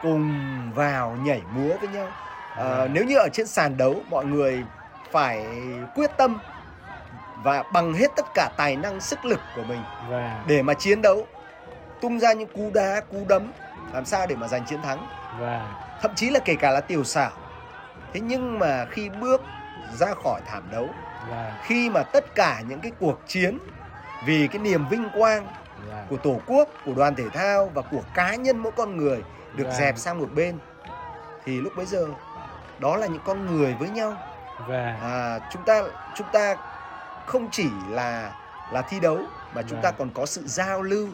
[0.02, 0.32] cùng
[0.74, 2.08] vào nhảy múa với nhau
[2.56, 4.64] à, nếu như ở trên sàn đấu mọi người
[5.10, 5.46] phải
[5.94, 6.38] quyết tâm
[7.44, 9.82] và bằng hết tất cả tài năng sức lực của mình
[10.46, 11.26] để mà chiến đấu
[12.00, 13.52] tung ra những cú đá cú đấm
[13.92, 15.06] làm sao để mà giành chiến thắng
[16.02, 17.30] thậm chí là kể cả là tiểu xảo
[18.12, 19.42] thế nhưng mà khi bước
[19.94, 20.88] ra khỏi thảm đấu
[21.30, 21.52] Vâng.
[21.62, 23.58] khi mà tất cả những cái cuộc chiến
[24.26, 25.46] vì cái niềm vinh quang
[25.88, 26.06] vâng.
[26.10, 29.22] của tổ quốc của đoàn thể thao và của cá nhân mỗi con người
[29.54, 29.74] được vâng.
[29.74, 30.58] dẹp sang một bên
[31.44, 32.06] thì lúc bấy giờ
[32.78, 34.16] đó là những con người với nhau
[35.02, 35.82] à, chúng ta
[36.14, 36.56] chúng ta
[37.26, 38.32] không chỉ là
[38.72, 39.18] là thi đấu
[39.54, 41.08] mà chúng ta còn có sự giao lưu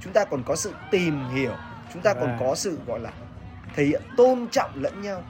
[0.00, 1.52] chúng ta còn có sự tìm hiểu
[1.92, 3.10] chúng ta còn có sự gọi là
[3.76, 5.22] thể hiện tôn trọng lẫn nhau.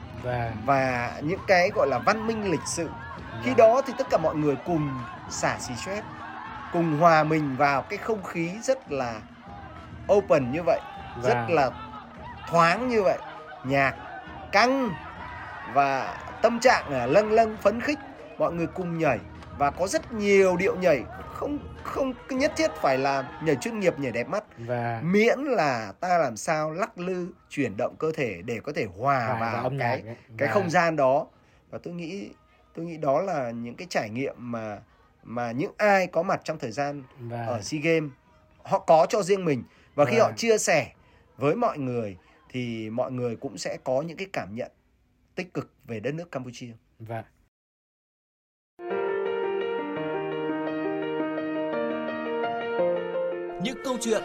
[0.65, 2.89] Và những cái gọi là văn minh lịch sự.
[3.43, 4.89] Khi đó thì tất cả mọi người cùng
[5.29, 6.05] xả xì stress
[6.73, 9.21] cùng hòa mình vào cái không khí rất là
[10.13, 10.79] open như vậy
[11.23, 11.69] rất là
[12.49, 13.17] thoáng như vậy.
[13.63, 13.95] Nhạc
[14.51, 14.89] căng
[15.73, 17.99] và tâm trạng là lâng lâng phấn khích
[18.37, 19.19] mọi người cùng nhảy
[19.57, 23.99] và có rất nhiều điệu nhảy không không nhất thiết phải là nhảy chuyên nghiệp
[23.99, 24.43] nhảy đẹp mắt.
[24.57, 28.85] Và miễn là ta làm sao lắc lư chuyển động cơ thể để có thể
[28.97, 30.03] hòa và vào cái
[30.37, 31.27] cái không gian đó.
[31.69, 32.29] Và tôi nghĩ
[32.75, 34.79] tôi nghĩ đó là những cái trải nghiệm mà
[35.23, 37.45] mà những ai có mặt trong thời gian và...
[37.45, 38.11] ở SEA Games
[38.63, 39.63] họ có cho riêng mình.
[39.95, 40.25] Và khi và...
[40.25, 40.91] họ chia sẻ
[41.37, 42.17] với mọi người
[42.49, 44.71] thì mọi người cũng sẽ có những cái cảm nhận
[45.35, 46.71] tích cực về đất nước Campuchia.
[46.99, 47.23] Và
[53.65, 54.23] những câu chuyện,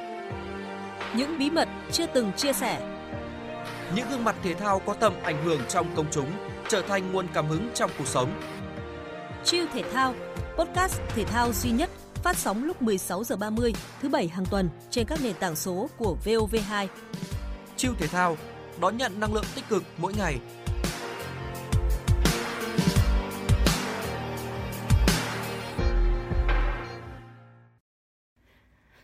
[1.16, 2.80] những bí mật chưa từng chia sẻ,
[3.94, 6.30] những gương mặt thể thao có tầm ảnh hưởng trong công chúng
[6.68, 8.40] trở thành nguồn cảm hứng trong cuộc sống.
[9.44, 10.14] Chiêu thể thao
[10.56, 13.72] podcast thể thao duy nhất phát sóng lúc 16 giờ 30
[14.02, 16.86] thứ bảy hàng tuần trên các nền tảng số của VOV2.
[17.76, 18.36] Chiêu thể thao
[18.80, 20.38] đón nhận năng lượng tích cực mỗi ngày.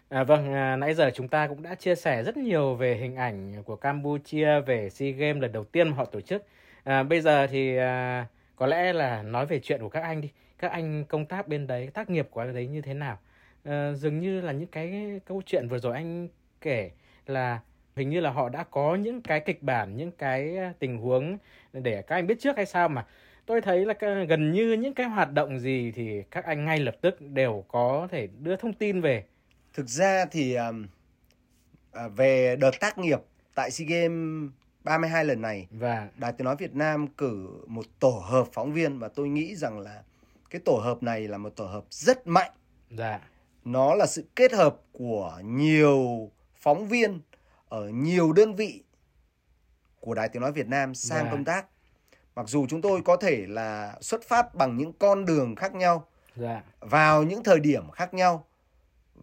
[0.09, 3.17] À, vâng, à, nãy giờ chúng ta cũng đã chia sẻ rất nhiều về hình
[3.17, 6.45] ảnh của Campuchia về SEA Games lần đầu tiên mà họ tổ chức.
[6.85, 10.31] À, bây giờ thì à, có lẽ là nói về chuyện của các anh đi.
[10.59, 13.19] Các anh công tác bên đấy, tác nghiệp của anh đấy như thế nào?
[13.65, 16.29] À, dường như là những cái câu chuyện vừa rồi anh
[16.61, 16.91] kể
[17.27, 17.61] là
[17.97, 21.39] hình như là họ đã có những cái kịch bản, những cái à, tình huống
[21.73, 23.07] để các anh biết trước hay sao mà
[23.47, 23.95] tôi thấy là
[24.29, 28.09] gần như những cái hoạt động gì thì các anh ngay lập tức đều có
[28.11, 29.25] thể đưa thông tin về
[29.77, 30.73] Thực ra thì à,
[32.09, 33.19] về đợt tác nghiệp
[33.55, 34.51] tại SEA Games
[34.85, 38.99] 32 lần này, và Đài Tiếng Nói Việt Nam cử một tổ hợp phóng viên
[38.99, 40.03] và tôi nghĩ rằng là
[40.51, 42.51] cái tổ hợp này là một tổ hợp rất mạnh.
[42.91, 43.21] Dạ.
[43.65, 47.21] Nó là sự kết hợp của nhiều phóng viên
[47.69, 48.83] ở nhiều đơn vị
[50.01, 51.31] của Đài Tiếng Nói Việt Nam sang Dạ.
[51.31, 51.67] công tác.
[52.37, 56.07] Mặc dù chúng tôi có thể là xuất phát bằng những con đường khác nhau,
[56.37, 56.63] Dạ.
[56.81, 58.45] vào những thời điểm khác nhau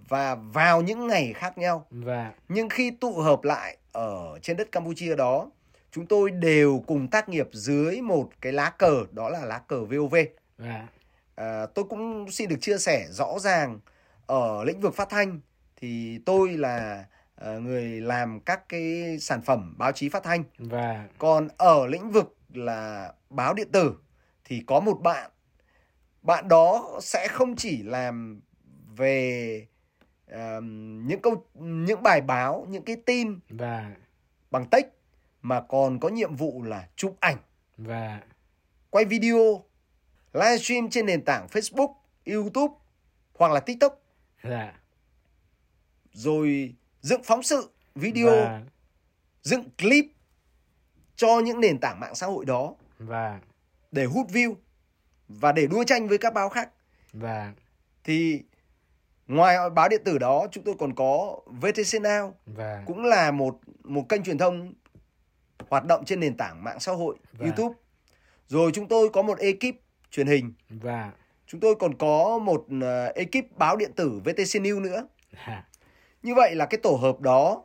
[0.10, 1.86] và vào những ngày khác nhau.
[1.90, 5.50] Và Nhưng khi tụ hợp lại ở trên đất Campuchia đó,
[5.92, 9.86] chúng tôi đều cùng tác nghiệp dưới một cái lá cờ, đó là lá cờ
[9.86, 10.16] VOV.
[10.58, 10.88] và
[11.36, 13.80] À, tôi cũng xin được chia sẻ rõ ràng
[14.26, 15.40] ở lĩnh vực phát thanh
[15.76, 20.44] thì tôi là à, người làm các cái sản phẩm báo chí phát thanh.
[20.58, 23.96] và Còn ở lĩnh vực là báo điện tử
[24.46, 25.32] thì có một bạn
[26.22, 28.42] bạn đó sẽ không chỉ làm
[28.96, 29.68] về
[30.28, 33.96] ờm, những câu những bài báo, những cái tin và
[34.52, 34.88] bằng text
[35.42, 37.38] mà còn có nhiệm vụ là chụp ảnh,
[37.78, 38.22] và
[38.90, 39.64] quay video,
[40.34, 41.94] livestream trên nền tảng Facebook,
[42.26, 42.74] YouTube
[43.34, 44.02] hoặc là TikTok.
[44.44, 44.74] Dạ.
[46.14, 48.62] Rồi dựng phóng sự video, và
[49.42, 50.06] dựng clip
[51.16, 53.42] cho những nền tảng mạng xã hội đó và
[53.92, 54.56] để hút view
[55.28, 56.70] và để đua tranh với các báo khác.
[57.14, 57.54] và
[58.04, 58.44] Thì
[59.28, 63.60] ngoài báo điện tử đó chúng tôi còn có VTC Now và cũng là một
[63.84, 64.74] một kênh truyền thông
[65.70, 67.76] hoạt động trên nền tảng mạng xã hội Và- YouTube.
[68.48, 69.76] Rồi chúng tôi có một ekip
[70.12, 71.12] truyền hình, và
[71.48, 75.08] chúng tôi còn có một ờ, ekip báo điện tử VTC News nữa.
[75.48, 75.64] dạ.
[76.24, 77.64] Như vậy là cái tổ hợp đó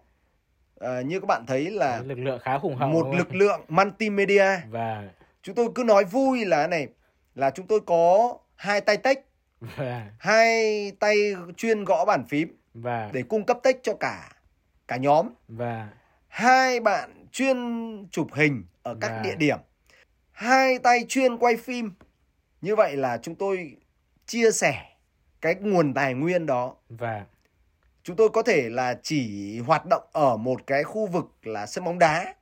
[0.74, 4.46] ờ, như các bạn thấy là lực lượng khá khủng hậu một lực lượng multimedia.
[4.70, 5.08] và
[5.42, 6.88] Chúng tôi cứ nói vui là này
[7.34, 9.18] là chúng tôi có hai tay tech,
[9.60, 11.16] và hai tay
[11.56, 14.32] chuyên gõ bàn phím và để cung cấp tech cho cả
[14.88, 15.28] cả nhóm.
[15.48, 15.88] và
[16.28, 17.56] Hai bạn chuyên
[18.10, 19.58] chụp hình ở các Và- địa điểm.
[20.32, 21.92] Hai tay chuyên quay phim.
[22.60, 23.76] Như vậy là chúng tôi
[24.26, 24.84] chia sẻ
[25.40, 26.74] cái nguồn tài nguyên đó.
[26.88, 27.24] và
[28.02, 31.84] Chúng tôi có thể là chỉ hoạt động ở một cái khu vực là sân
[31.84, 32.34] bóng đá.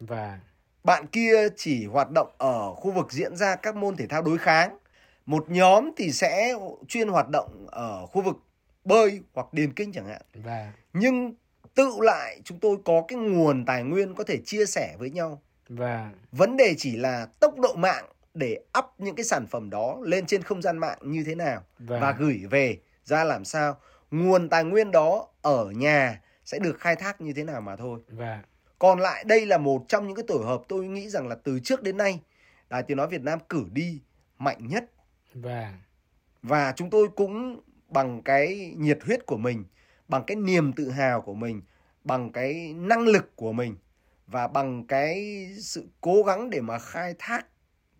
[0.00, 0.38] và
[0.84, 4.38] Bạn kia chỉ hoạt động ở khu vực diễn ra các môn thể thao đối
[4.38, 4.78] kháng.
[5.26, 6.54] Một nhóm thì sẽ
[6.88, 8.36] chuyên hoạt động ở khu vực
[8.84, 10.22] bơi hoặc điền kinh chẳng hạn.
[10.34, 11.34] và Nhưng
[11.74, 15.42] tự lại chúng tôi có cái nguồn tài nguyên có thể chia sẻ với nhau.
[15.68, 19.98] và Vấn đề chỉ là tốc độ mạng để up những cái sản phẩm đó
[20.02, 23.76] lên trên không gian mạng như thế nào và và gửi về ra làm sao.
[24.10, 28.00] Nguồn tài nguyên đó ở nhà sẽ được khai thác như thế nào mà thôi.
[28.08, 28.42] và
[28.78, 31.60] Còn lại đây là một trong những cái tổ hợp tôi nghĩ rằng là từ
[31.60, 32.20] trước đến nay
[32.70, 34.00] Đài Tiếng Nói Việt Nam cử đi
[34.38, 34.84] mạnh nhất.
[35.34, 35.74] Và
[36.42, 39.64] Và chúng tôi cũng bằng cái nhiệt huyết của mình,
[40.08, 41.62] bằng cái niềm tự hào của mình,
[42.04, 43.76] bằng cái năng lực của mình
[44.26, 47.46] và bằng cái sự cố gắng để mà khai thác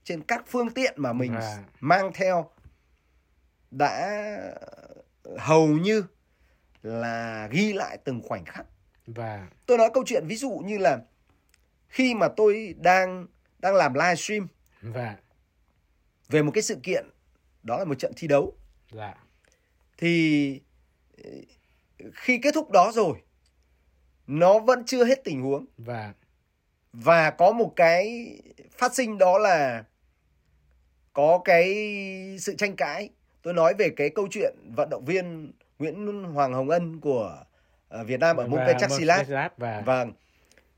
[0.05, 2.51] trên các phương tiện mà mình Và- mang theo
[3.71, 4.21] đã
[5.39, 6.05] hầu như
[6.83, 8.67] là ghi lại từng khoảnh khắc.
[9.07, 10.99] Và tôi nói câu chuyện ví dụ như là
[11.89, 13.27] khi mà tôi đang
[13.59, 14.49] đang làm livestream
[14.83, 15.17] và
[16.29, 17.07] về một cái sự kiện
[17.65, 18.53] đó là một trận thi đấu.
[18.93, 19.15] Dạ.
[19.99, 20.61] Thì
[21.25, 21.31] ờ,
[22.13, 23.19] khi kết thúc đó rồi
[24.27, 25.67] nó vẫn chưa hết tình huống.
[25.79, 26.13] Và
[26.93, 28.31] và có một cái
[28.71, 29.85] phát sinh đó là
[31.13, 31.67] có cái
[32.41, 33.11] sự tranh cãi.
[33.43, 37.45] Tôi nói về cái câu chuyện vận động viên Nguyễn Hoàng Hồng Ân của
[37.89, 38.91] ờ, Việt Nam ở môn Pencak
[39.57, 40.13] và Vâng.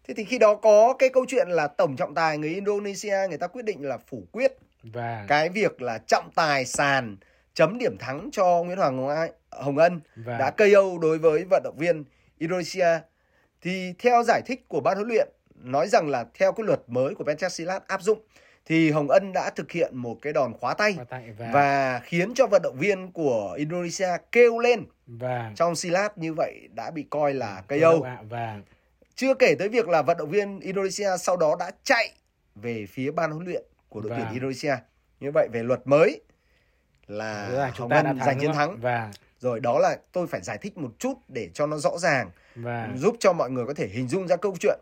[0.05, 3.39] Thế thì khi đó có cái câu chuyện là tổng trọng tài người Indonesia người
[3.39, 4.53] ta quyết định là phủ quyết
[4.93, 7.17] và cái việc là trọng tài sàn
[7.55, 11.45] chấm điểm thắng cho Nguyễn Hoàng Hồng Ai- Hồng Ân và đã KO đối với
[11.51, 12.05] vận động viên
[12.39, 12.99] Indonesia.
[13.63, 17.15] Thì theo giải thích của ban huấn luyện nói rằng là theo cái luật mới
[17.15, 18.19] của Pencak Silat áp dụng
[18.67, 22.01] thì Hồng Ân đã thực hiện một cái đòn khóa tay Khóa tay và và
[22.05, 24.85] khiến cho vận động viên của Indonesia kêu lên.
[25.07, 28.61] Và trong Silat như vậy đã bị coi là đậu ạ, và
[29.15, 32.13] Chưa kể tới việc là vận động viên Indonesia sau đó đã chạy
[32.55, 33.63] về phía ban huấn luyện
[33.97, 34.33] của đội tuyển Vâng.
[34.35, 34.77] Indonesia.
[35.21, 36.21] Như vậy về luật mới
[37.07, 38.81] là chúng Hồng ta đã Ân thắng giành chiến thắng.
[38.81, 42.31] và Rồi đó là tôi phải giải thích một chút để cho nó rõ ràng,
[42.55, 44.79] và giúp cho mọi người có thể hình dung ra câu chuyện.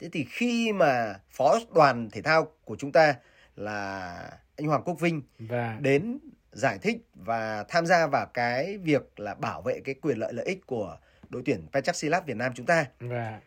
[0.00, 3.14] Thế thì khi mà phó đoàn thể thao của chúng ta
[3.56, 6.18] là anh Hoàng Quốc Vinh và đến
[6.52, 10.46] giải thích và tham gia vào cái việc là bảo vệ cái quyền lợi lợi
[10.46, 13.40] ích của đội tuyển Pencak Việt Nam chúng ta và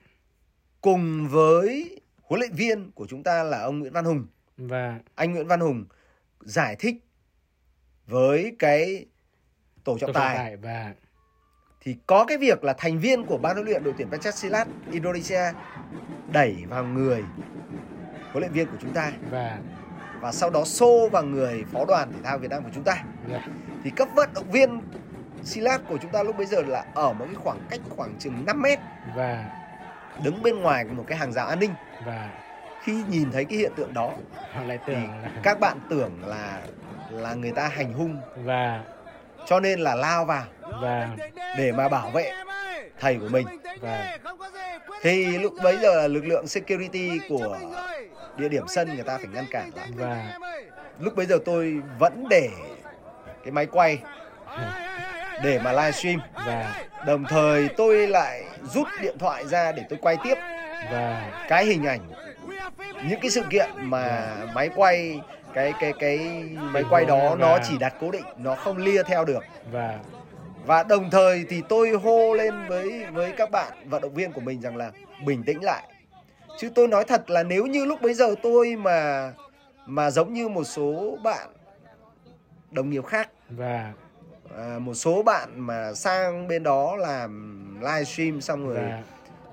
[0.82, 4.28] cùng với huấn luyện viên của chúng ta là ông Nguyễn Văn Hùng
[4.60, 5.86] và anh Nguyễn Văn Hùng
[6.40, 6.96] giải thích
[8.08, 9.06] với cái
[9.84, 10.38] tổ trọng tài.
[10.38, 10.94] tài và
[11.82, 14.34] thì có cái việc là thành viên của ban huấn luyện đội tuyển Pencak
[14.92, 15.42] Indonesia
[16.32, 17.24] đẩy vào người
[18.32, 19.12] huấn luyện viên của chúng ta.
[19.32, 19.60] Và
[20.22, 23.04] và sau đó xô vào người phó đoàn thể thao Việt Nam của chúng ta.
[23.30, 23.48] Và
[23.84, 24.82] thì các vận động viên
[25.44, 28.46] Silat của chúng ta lúc bấy giờ là ở một cái khoảng cách khoảng chừng
[28.46, 28.80] 5 mét.
[29.16, 29.50] Và
[30.24, 31.72] đứng bên ngoài một cái hàng rào an ninh.
[32.06, 32.49] Và
[32.84, 34.12] khi nhìn thấy cái hiện tượng đó
[34.68, 36.62] lại thì tưởng là các bạn tưởng là
[37.10, 38.22] là người ta hành hung.
[38.36, 38.82] Và
[39.46, 40.44] cho nên là lao vào
[40.82, 41.10] và
[41.58, 42.32] để mà bảo vệ
[43.00, 43.48] thầy của mình.
[43.82, 44.18] Và
[45.02, 47.58] thì lúc bấy giờ là lực lượng security của
[48.38, 49.88] địa điểm sân người ta phải ngăn cản lại.
[49.96, 50.38] Và
[51.00, 52.50] lúc bấy giờ tôi vẫn để
[53.44, 54.00] cái máy quay
[55.44, 56.20] để mà livestream.
[56.34, 60.36] Và đồng thời tôi lại rút điện thoại ra để tôi quay tiếp.
[60.92, 62.00] Và cái hình ảnh
[63.10, 65.22] những cái sự kiện mà máy quay
[65.54, 66.18] cái cái cái
[66.56, 69.44] máy quay đó nó chỉ đặt cố định nó không lia theo được.
[69.72, 70.00] Và
[70.66, 74.42] và đồng thời thì tôi hô lên với với các bạn vận động viên của
[74.42, 74.92] mình rằng là
[75.26, 75.84] bình tĩnh lại.
[76.58, 79.32] Chứ tôi nói thật là nếu như lúc bấy giờ tôi mà
[79.86, 81.50] mà giống như một số bạn
[82.72, 83.94] đồng nghiệp khác và
[84.58, 89.04] à, một số bạn mà sang bên đó làm livestream xong rồi và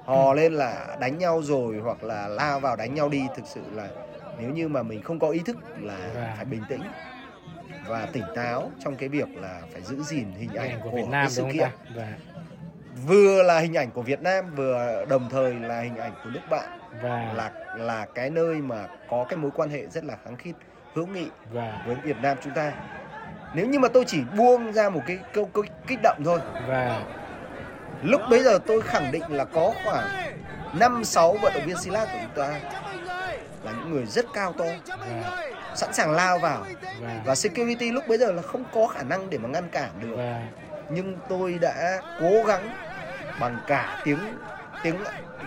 [0.06, 3.22] hò lên là đánh nhau rồi hoặc là lao vào đánh nhau đi.
[3.36, 3.88] Thực sự là
[4.40, 5.98] nếu như mà mình không có ý thức là
[6.36, 6.82] phải bình tĩnh
[7.88, 11.02] và tỉnh táo trong cái việc là phải giữ gìn hình ảnh của, của Việt
[11.02, 12.04] cái Nam sự đúng không kiện.
[13.06, 16.40] vừa là hình ảnh của Việt Nam vừa đồng thời là hình ảnh của nước
[16.50, 16.68] bạn.
[17.02, 20.52] Và là là cái nơi mà có cái mối quan hệ rất là kháng khít
[20.94, 22.72] hữu nghị và với Việt Nam chúng ta.
[23.54, 26.38] Nếu như mà tôi chỉ buông ra một cái câu, câu kích động thôi.
[26.68, 27.02] Và
[28.02, 30.08] lúc bấy giờ tôi khẳng định là có khoảng
[30.72, 32.48] 5 6 vận động viên Silat của chúng ta
[33.62, 35.38] là những người rất cao to và
[35.74, 36.64] sẵn sàng lao vào.
[37.00, 39.90] Và và security lúc bấy giờ là không có khả năng để mà ngăn cản
[40.00, 40.14] được.
[40.16, 40.42] Và
[40.90, 42.70] nhưng tôi đã cố gắng
[43.40, 44.18] bằng cả tiếng
[44.82, 44.96] tiếng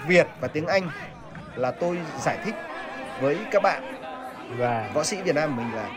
[0.07, 0.89] Việt và tiếng Anh
[1.55, 2.55] là tôi giải thích
[3.21, 3.95] với các bạn.
[4.57, 5.89] Và võ sĩ Việt Nam mình là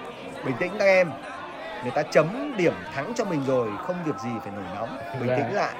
[0.44, 1.10] bình tĩnh các em.
[1.82, 4.98] Người ta chấm điểm thắng cho mình rồi không việc gì phải nổi nóng.
[5.20, 5.36] Bình Dạ.
[5.36, 5.74] tĩnh lại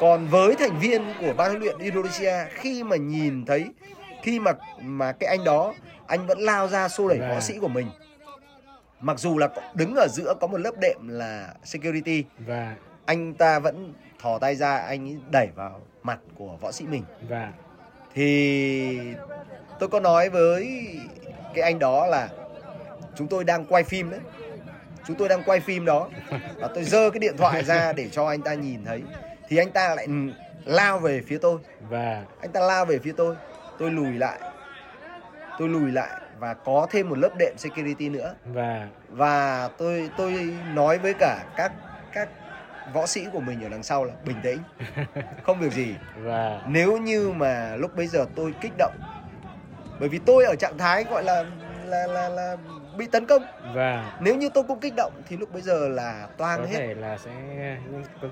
[0.00, 3.64] còn với thành viên của ban huấn luyện Indonesia khi mà nhìn thấy
[4.22, 5.74] khi mà mà cái anh đó
[6.06, 7.86] anh vẫn lao ra xô đẩy võ sĩ của mình.
[9.00, 13.58] Mặc dù là đứng ở giữa có một lớp đệm là security và anh ta
[13.58, 17.02] vẫn thò tay ra anh đẩy vào mặt của võ sĩ mình.
[17.28, 17.52] Và
[18.14, 18.98] thì
[19.78, 20.90] tôi có nói với
[21.54, 22.28] cái anh đó là
[23.16, 24.20] chúng tôi đang quay phim đấy.
[25.06, 26.08] Chúng tôi đang quay phim đó.
[26.56, 29.02] Và tôi giơ cái điện thoại ra để cho anh ta nhìn thấy
[29.48, 30.06] thì anh ta lại
[30.64, 31.58] lao về phía tôi.
[31.88, 33.36] Và anh ta lao về phía tôi.
[33.78, 34.38] Tôi lùi lại.
[35.58, 38.34] Tôi lùi lại và có thêm một lớp đệm security nữa.
[38.44, 40.32] Và và tôi tôi
[40.74, 41.72] nói với cả các
[42.12, 42.28] các
[42.94, 44.58] võ sĩ của mình ở đằng sau là bình tĩnh.
[45.42, 45.94] Không việc gì.
[46.16, 48.96] Và nếu như mà lúc bây giờ tôi kích động
[50.00, 51.44] bởi vì tôi ở trạng thái gọi là
[51.84, 52.56] là là là
[52.96, 53.42] bị tấn công.
[53.74, 56.76] Và nếu như tôi cũng kích động thì lúc bây giờ là toang có hết.
[56.78, 57.30] thể là sẽ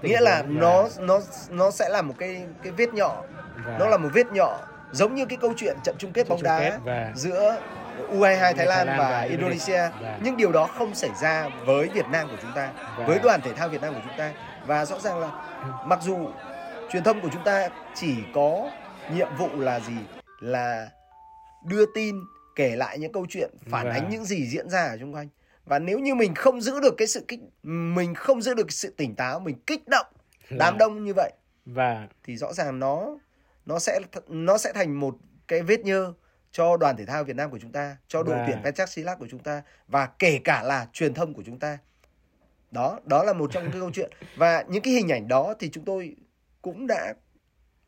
[0.03, 3.17] nghĩa là huống nó nó nó sẽ là một cái cái vết nhọ
[3.67, 4.59] và nó là một vết nhọ
[4.93, 7.57] giống như cái câu chuyện trận chung kết bóng chung kết đá và giữa
[8.11, 9.89] U22 Thái Thái Lan và và Indonesia.
[10.03, 13.19] Và- nhưng điều đó không xảy ra với Việt Nam của chúng ta Và- với
[13.23, 14.33] đoàn thể thao Việt Nam của chúng ta.
[14.67, 15.31] Và rõ ràng là
[15.87, 16.19] mặc dù
[16.93, 18.71] truyền thông của chúng ta chỉ có
[19.15, 19.97] nhiệm vụ là gì?
[20.41, 20.87] Là
[21.65, 22.15] đưa tin
[22.57, 25.29] kể lại những câu chuyện phản ánh những gì diễn ra ở xung quanh.
[25.65, 28.95] Và nếu như mình không giữ được cái sự kích mình không giữ được sự
[28.97, 30.07] tỉnh táo mình kích động
[30.51, 31.33] đám Và- đông như vậy
[31.67, 33.19] và thì rõ ràng nó
[33.67, 35.17] nó sẽ nó sẽ thành một
[35.49, 36.13] cái vết nhơ
[36.53, 39.27] cho đoàn thể thao Việt Nam của chúng ta, cho đội Và- tuyển Pencak của
[39.31, 41.79] chúng ta và kể cả là truyền thông của chúng ta.
[42.71, 44.11] Đó, đó là một trong những câu chuyện.
[44.37, 46.17] Và những cái hình ảnh đó thì chúng tôi
[46.63, 47.15] cũng đã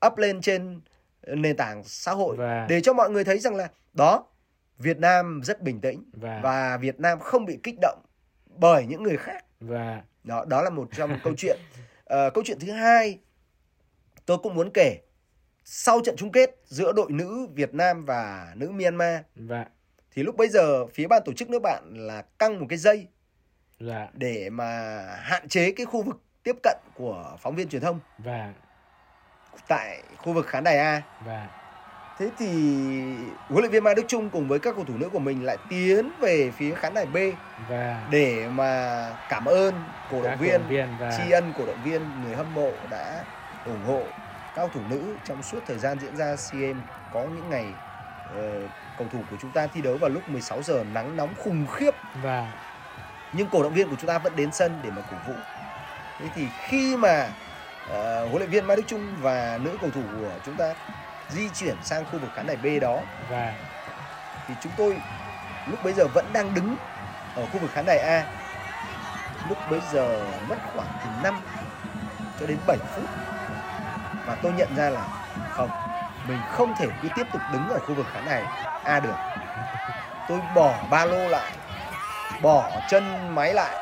[0.07, 0.81] up lên trên
[1.27, 4.27] nền tảng xã hội Và- để cho mọi người thấy rằng là đó
[4.79, 8.03] Việt Nam rất bình tĩnh và và Việt Nam không bị kích động
[8.47, 9.45] bởi những người khác.
[9.61, 11.59] và Đó đó là một trong câu chuyện.
[12.05, 13.19] Ờ, câu chuyện thứ hai
[14.27, 14.99] tôi cũng muốn kể
[15.65, 19.67] sau trận chung kết giữa đội nữ Việt Nam và nữ Myanmar và
[20.11, 23.07] thì lúc bấy giờ phía ban tổ chức nước bạn là căng một cái dây
[23.81, 28.01] và để mà hạn chế cái khu vực tiếp cận của phóng viên truyền thông
[28.19, 28.55] và
[29.69, 31.03] tại khu vực khán đài A.
[31.25, 31.49] và
[32.19, 32.47] Thế thì
[33.49, 35.59] huấn luyện viên Mai Đức Chung cùng với các cầu thủ nữ của mình lại
[35.69, 37.17] tiến về phía khán đài B
[37.69, 39.75] và để mà cảm ơn
[40.11, 43.25] cổ động viên, viên và tri ân cổ động viên, người hâm mộ đã
[43.65, 44.03] ủng hộ
[44.55, 47.75] các cầu thủ nữ trong suốt thời gian diễn ra SEA Games có những ngày
[48.35, 51.67] ờ, cầu thủ của chúng ta thi đấu vào lúc 16 giờ nắng nóng khủng
[51.67, 52.53] khiếp và
[53.33, 55.35] nhưng cổ động viên của chúng ta vẫn đến sân để mà cổ vũ.
[56.19, 57.29] Thế thì khi mà
[57.89, 60.75] ờ, huấn luyện viên Mai Đức Chung và nữ cầu thủ của chúng ta
[61.29, 63.55] di chuyển sang khu vực khán đài B đó và
[64.49, 64.97] thì chúng tôi
[65.67, 66.77] lúc bấy giờ vẫn đang đứng
[67.37, 68.27] ở khu vực khán đài A.
[69.49, 71.35] Lúc bấy giờ mất khoảng từ 5
[72.41, 73.05] cho đến 7 phút.
[74.27, 75.07] Và tôi nhận ra là
[75.53, 75.71] không,
[76.29, 78.45] mình không thể cứ tiếp tục đứng ở khu vực khán đài
[78.85, 79.17] A được.
[80.29, 81.53] Tôi bỏ ba lô lại,
[82.43, 83.77] bỏ chân máy lại.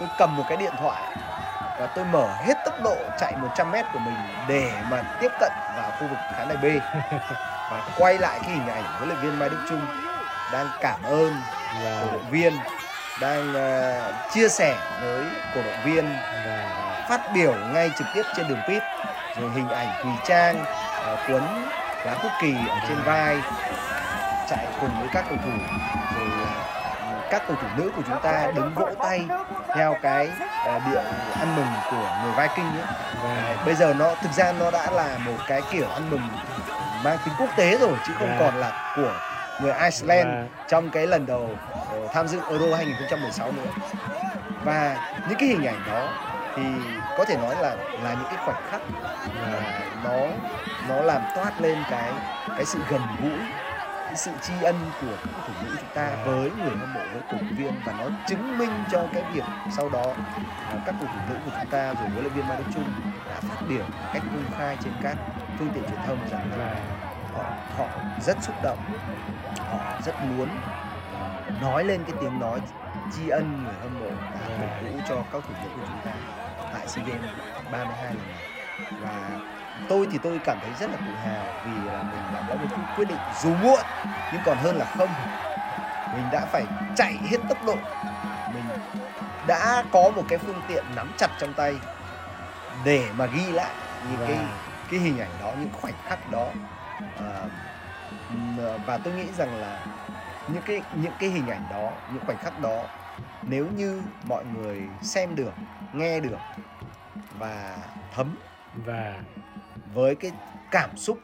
[0.00, 1.02] Tôi cầm một cái điện thoại
[1.78, 5.90] và tôi mở hết tốc độ chạy 100m của mình để mà tiếp cận vào
[5.90, 6.64] khu vực khán đài B.
[7.70, 9.86] Và quay lại cái hình ảnh huấn luyện viên Mai Đức Chung
[10.52, 11.32] đang cảm ơn
[12.00, 12.52] cổ và động viên
[13.20, 16.04] đang ờ, chia sẻ với cổ động viên
[16.46, 18.82] và ờ, phát biểu ngay trực tiếp trên đường pit
[19.34, 20.66] rồi hình ảnh Quỳ Trang
[20.98, 21.70] ờ, quấn
[22.02, 23.44] lá quốc kỳ ở trên vai
[24.46, 25.50] chạy cùng với các cầu thủ
[26.08, 26.44] rồi ừ,
[27.30, 29.26] các cầu thủ nữ của chúng ta đứng vỗ tay
[29.74, 30.28] theo cái
[30.66, 31.00] ờ, điệu
[31.40, 32.86] ăn mừng của người Viking ấy.
[33.22, 36.28] và Bây giờ nó thực ra nó đã là một cái kiểu ăn mừng
[37.04, 38.36] mang tính quốc tế rồi chứ không Dạ.
[38.40, 39.12] còn là của
[39.62, 40.42] người Iceland Dạ.
[40.68, 41.50] trong cái lần đầu
[41.90, 43.70] ờ, tham dự Euro 2016 nữa.
[44.64, 44.96] Và
[45.28, 46.08] những cái hình ảnh đó
[46.56, 46.62] thì
[47.18, 48.80] có thể nói là là những cái khoảnh khắc
[49.52, 49.60] mà
[50.04, 50.16] nó
[50.88, 52.10] nó làm toát lên cái
[52.56, 53.38] cái sự gần gũi
[54.14, 57.22] cái sự tri ân của các thủ nữ chúng ta với người hâm mộ, với
[57.30, 59.44] cổ động viên và nó chứng minh cho cái việc
[59.76, 60.14] sau đó
[60.70, 62.84] à, các cầu thủ nữ của chúng ta rồi huấn luyện viên Mai Đức Chung
[63.28, 65.16] đã phát biểu một cách công khai trên các
[65.58, 66.76] phương tiện truyền thông rằng là
[67.34, 67.44] họ
[67.76, 67.86] họ
[68.26, 68.78] rất xúc động,
[69.58, 70.48] họ rất muốn
[71.20, 72.60] à, nói lên cái tiếng nói
[73.16, 76.12] tri ân người hâm mộ đã cổ vũ cho các thủ nữ của chúng ta
[76.72, 77.30] tại SEA Games
[77.72, 78.42] 32 lần này.
[79.00, 79.40] Và
[79.88, 82.66] tôi thì tôi cảm thấy rất là tự hào vì là mình đã có một
[82.70, 83.80] cái quyết định dù muộn
[84.32, 85.08] nhưng còn hơn là không.
[86.14, 86.64] Mình đã phải
[86.96, 87.76] chạy hết tốc độ.
[88.54, 88.64] Mình
[89.46, 91.74] đã có một cái phương tiện nắm chặt trong tay
[92.84, 93.74] để mà ghi lại
[94.10, 94.38] những cái
[94.90, 96.46] cái hình ảnh đó những khoảnh khắc đó.
[97.16, 97.42] À,
[98.86, 99.78] và tôi nghĩ rằng là
[100.48, 102.84] những cái những cái hình ảnh đó những khoảnh khắc đó
[103.42, 105.52] nếu như mọi người xem được
[105.92, 106.38] nghe được
[107.38, 107.76] và
[108.14, 108.36] thấm
[108.74, 109.14] và
[109.94, 110.32] với cái
[110.70, 111.18] cảm xúc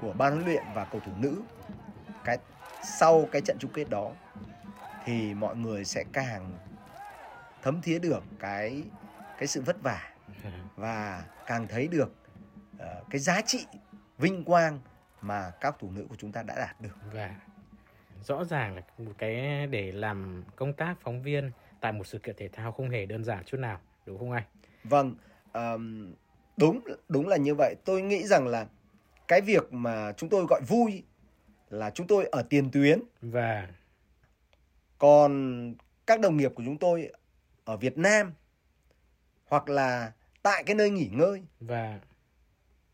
[0.00, 1.42] của ban huấn luyện và cầu thủ nữ
[2.24, 2.38] cái
[2.84, 4.10] sau cái trận chung kết đó
[5.04, 6.52] thì mọi người sẽ càng
[7.62, 8.82] thấm thía được cái
[9.38, 10.12] cái sự vất vả
[10.76, 12.12] và càng thấy được
[12.78, 13.66] ờ, cái giá trị
[14.18, 14.80] vinh quang
[15.20, 16.96] mà các thủ nữ của chúng ta đã đạt được.
[17.12, 17.34] và
[18.24, 21.50] rõ ràng là một cái để làm công tác phóng viên
[21.80, 24.44] tại một sự kiện thể thao không hề đơn giản chút nào đúng không anh
[24.84, 25.14] Vâng,
[25.52, 26.14] ờm,
[26.62, 27.74] đúng đúng là như vậy.
[27.84, 28.66] Tôi nghĩ rằng là
[29.28, 31.02] cái việc mà chúng tôi gọi vui
[31.70, 33.68] là chúng tôi ở tiền tuyến, và
[34.98, 35.74] còn
[36.06, 37.10] các đồng nghiệp của chúng tôi
[37.64, 38.32] ở Việt Nam
[39.46, 42.00] hoặc là tại cái nơi nghỉ ngơi và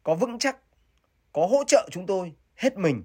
[0.03, 0.57] có vững chắc,
[1.33, 3.05] có hỗ trợ chúng tôi hết mình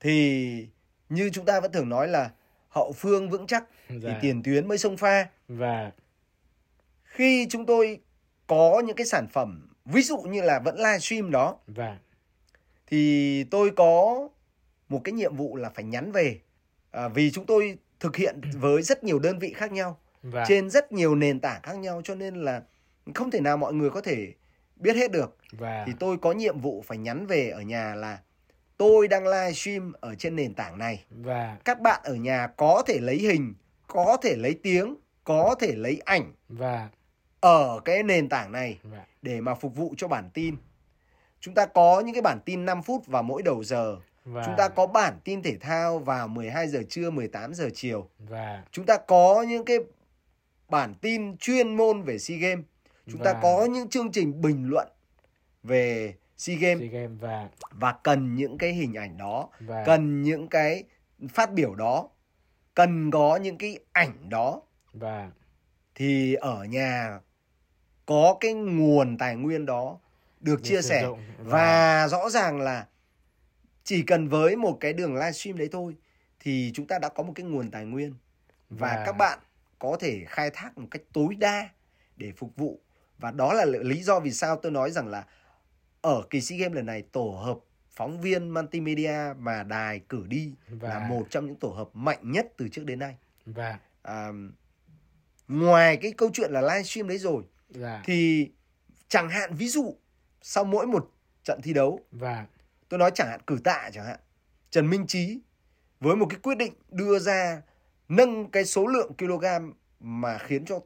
[0.00, 0.68] thì
[1.08, 2.30] như chúng ta vẫn thường nói là
[2.68, 5.28] hậu phương vững chắc thì và tiền tuyến mới xông pha.
[5.48, 5.92] và
[7.04, 8.00] Khi chúng tôi
[8.46, 11.56] có những cái sản phẩm ví dụ như là vẫn livestream đó.
[11.66, 11.98] Và
[12.86, 14.28] thì tôi có
[14.88, 16.40] một cái nhiệm vụ là phải nhắn về.
[16.90, 19.98] À, vì chúng tôi thực hiện với rất nhiều đơn vị khác nhau.
[20.22, 22.62] Và trên rất nhiều nền tảng khác nhau cho nên là
[23.14, 24.32] không thể nào mọi người có thể
[24.76, 25.36] biết hết được.
[25.52, 28.18] Và thì tôi có nhiệm vụ phải nhắn về ở nhà là
[28.76, 31.04] tôi đang livestream ở trên nền tảng này.
[31.10, 33.54] Và các bạn ở nhà có thể lấy hình
[33.86, 36.32] có thể lấy tiếng có thể lấy ảnh.
[36.48, 36.88] Và
[37.44, 40.56] ở cái nền tảng này và để mà phục vụ cho bản tin.
[41.40, 43.96] Chúng ta có những cái bản tin 5 phút vào mỗi đầu giờ.
[44.24, 48.08] Và chúng ta có bản tin thể thao vào 12 giờ trưa 18 giờ chiều.
[48.18, 49.78] Và chúng ta có những cái
[50.68, 52.64] bản tin chuyên môn về SEA Games.
[53.06, 54.88] Chúng ta Và- có những chương trình bình luận
[55.62, 56.80] về SEA Games.
[56.80, 60.84] SEA Games và và cần những cái hình ảnh đó và cần những cái
[61.28, 62.08] phát biểu đó
[62.74, 64.62] cần có những cái ảnh đó.
[64.92, 65.30] Và
[65.94, 67.20] thì ở nhà
[68.06, 69.98] có cái nguồn tài nguyên đó
[70.40, 71.02] được chia sẻ.
[71.02, 72.86] dụng và rõ ràng là
[73.84, 75.96] chỉ cần với một cái đường livestream đấy thôi
[76.40, 78.14] thì chúng ta đã có một cái nguồn tài nguyên.
[78.70, 79.38] Và Và- các bạn
[79.78, 81.68] có thể khai thác một cách tối đa
[82.16, 82.80] để phục vụ.
[83.18, 85.24] Và đó là lý do vì sao tôi nói rằng là
[86.00, 87.58] ở kỳ SEA Games lần này tổ hợp
[87.90, 92.32] phóng viên multimedia mà đài cử đi Và- là một trong những tổ hợp mạnh
[92.32, 93.16] nhất từ trước đến nay.
[93.46, 94.28] Và à,
[95.48, 98.50] ngoài cái câu chuyện là livestream đấy rồi và thì
[99.08, 99.96] chẳng hạn ví dụ
[100.42, 101.10] sau mỗi một
[101.42, 102.46] trận thi đấu và
[102.88, 104.20] tôi nói chẳng hạn cử tạ chẳng hạn
[104.70, 105.40] Trần Minh Trí
[106.00, 107.62] với một cái quyết định đưa ra
[108.08, 109.44] nâng cái số lượng kg
[110.00, 110.80] mà khiến cho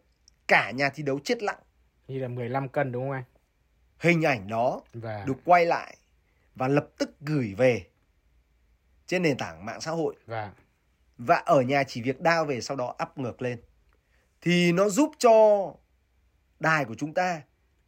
[0.49, 1.59] cả nhà thi đấu chết lặng.
[2.09, 3.25] Như là 15 cân đúng không anh?
[3.99, 5.97] Hình ảnh đó và được quay lại
[6.55, 7.87] và lập tức gửi về
[9.07, 10.15] trên nền tảng mạng xã hội.
[10.27, 10.53] Và
[11.19, 13.61] và ở nhà chỉ việc đao về sau đó up ngược lên.
[14.41, 15.75] Thì nó giúp cho
[16.61, 17.43] đài của chúng ta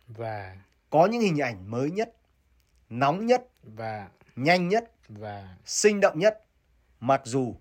[0.09, 0.57] và
[0.91, 2.17] có những hình ảnh mới nhất
[2.91, 6.45] nóng nhất và nhanh nhất và sinh động nhất.
[7.01, 7.55] Mặc dù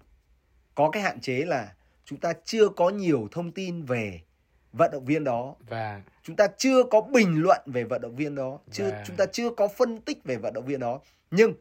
[0.76, 1.74] có cái hạn chế là
[2.06, 4.22] chúng ta chưa có nhiều thông tin về
[4.74, 5.56] vận động viên đó.
[5.60, 8.60] Và chúng ta chưa có bình luận về vận động viên đó.
[8.72, 11.00] Chưa Và- chúng ta chưa có phân tích về vận động viên đó.
[11.32, 11.54] Nhưng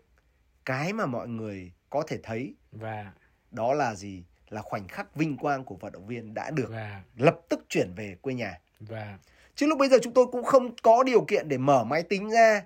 [0.64, 3.12] cái mà mọi người có thể thấy và
[3.50, 4.24] đó là gì?
[4.48, 7.94] Là khoảnh khắc vinh quang của vận động viên đã được và lập tức chuyển
[7.94, 8.60] về quê nhà.
[8.80, 9.18] Và
[9.58, 12.30] chứ lúc bây giờ chúng tôi cũng không có điều kiện để mở máy tính
[12.30, 12.62] ra.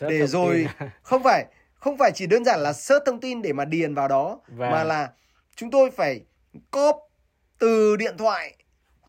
[0.00, 0.66] Để rồi
[1.02, 4.08] không phải không phải chỉ đơn giản là search thông tin để mà điền vào
[4.08, 5.10] đó Và- mà là
[5.56, 6.20] chúng tôi phải
[6.70, 6.96] cóp
[7.58, 8.54] từ điện thoại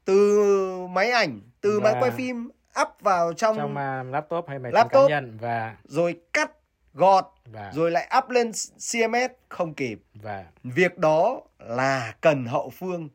[0.05, 0.41] từ
[0.89, 2.49] máy ảnh từ máy Và- quay phim
[2.82, 5.09] up vào trong, trong uh, laptop hay máy tính Laptop.
[5.09, 5.38] cá nhân.
[5.41, 6.51] Và rồi cắt
[6.93, 8.51] gọt và rồi lại up lên
[8.91, 9.99] CMS không kịp.
[10.13, 13.09] Và việc đó là cần hậu phương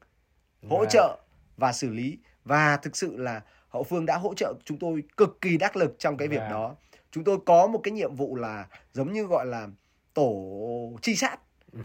[0.71, 1.17] hỗ Và- trợ
[1.57, 2.19] và xử lý.
[2.45, 3.41] Và thực sự là
[3.77, 6.49] hậu phương đã hỗ trợ chúng tôi cực kỳ đắc lực trong cái việc Và-
[6.51, 6.75] đó.
[7.11, 9.69] Chúng tôi có một cái nhiệm vụ là giống như gọi là
[10.15, 11.37] tổ trinh sát.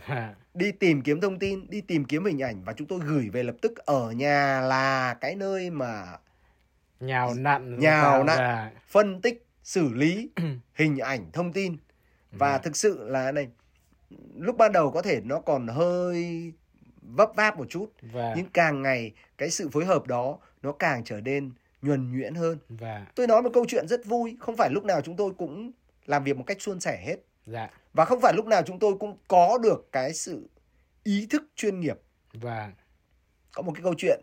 [0.08, 3.30] Và đi tìm kiếm thông tin đi tìm kiếm hình ảnh và chúng tôi gửi
[3.30, 6.18] về lập tức ở nhà là cái nơi mà
[7.00, 8.38] nhào nặn Nhào nặn.
[8.38, 10.30] và phân tích xử lý
[10.76, 11.78] hình ảnh thông tin.
[12.32, 13.48] Và Và- thực sự là này
[14.38, 16.52] lúc ban đầu có thể nó còn hơi
[17.02, 21.04] vấp váp một chút và nhưng càng ngày cái sự phối hợp đó nó càng
[21.04, 21.52] trở nên
[21.82, 22.58] nhuần nhuyễn hơn.
[22.70, 25.72] Và tôi nói một câu chuyện rất vui không phải lúc nào chúng tôi cũng
[26.06, 27.16] làm việc một cách suôn sẻ hết.
[27.46, 27.70] Dạ.
[27.94, 30.50] Và không phải lúc nào chúng tôi cũng có được cái sự
[31.04, 32.00] ý thức chuyên nghiệp.
[32.34, 32.72] Và
[33.54, 34.22] có một cái câu chuyện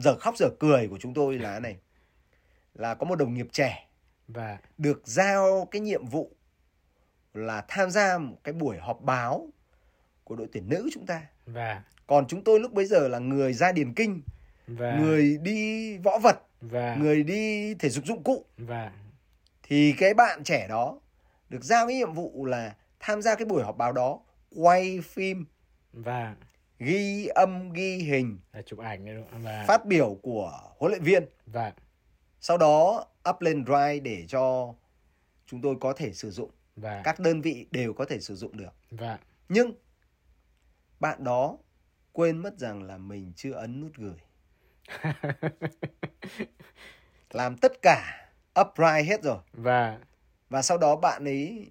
[0.00, 1.76] giờ khóc giờ cười của chúng tôi là này.
[2.74, 3.88] Là có một đồng nghiệp trẻ
[4.28, 6.30] và được giao cái nhiệm vụ
[7.34, 9.48] là tham gia một cái buổi họp báo
[10.24, 11.22] của đội tuyển nữ chúng ta.
[11.46, 14.22] Và còn chúng tôi lúc bấy giờ là người ra điền kinh
[14.78, 18.44] và người đi võ vật và người đi thể dục dụng cụ.
[18.56, 18.92] Và
[19.62, 21.00] thì cái bạn trẻ đó
[21.48, 24.20] được giao cái nhiệm vụ là tham gia cái buổi họp báo đó
[24.56, 25.44] quay phim
[25.92, 26.34] và
[26.78, 31.02] ghi âm ghi hình là chụp ảnh đấy đúng và phát biểu của huấn luyện
[31.02, 31.24] viên.
[31.46, 31.72] Và
[32.40, 34.74] sau đó up lên drive để cho
[35.46, 36.50] chúng tôi có thể sử dụng.
[36.76, 38.74] Và các đơn vị đều có thể sử dụng được.
[38.90, 39.18] Và
[39.48, 39.72] nhưng
[41.00, 41.58] bạn đó
[42.12, 44.18] quên mất rằng là mình chưa ấn nút gửi
[47.30, 48.28] làm tất cả
[48.60, 49.38] upright hết rồi.
[49.52, 49.98] Và
[50.50, 51.70] và sau đó bạn ấy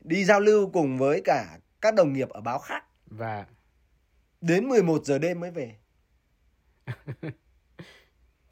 [0.00, 2.84] đi giao lưu cùng với cả các đồng nghiệp ở báo khác.
[3.06, 3.46] Và
[4.40, 5.76] đến 11 giờ đêm mới về.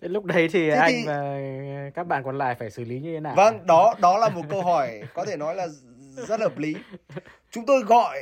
[0.01, 1.37] Thế lúc đấy thì Thế anh thì- và
[1.95, 3.35] các bạn còn lại phải xử lý như thế nào?
[3.37, 5.67] Vâng đó đó là một câu hỏi có thể nói là
[6.29, 6.75] rất hợp lý.
[7.51, 8.19] Chúng tôi gọi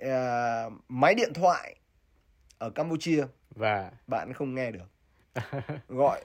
[0.00, 1.76] ờ, máy điện thoại
[2.58, 3.24] ở Campuchia
[3.54, 4.90] và bạn không nghe được.
[5.88, 6.22] Gọi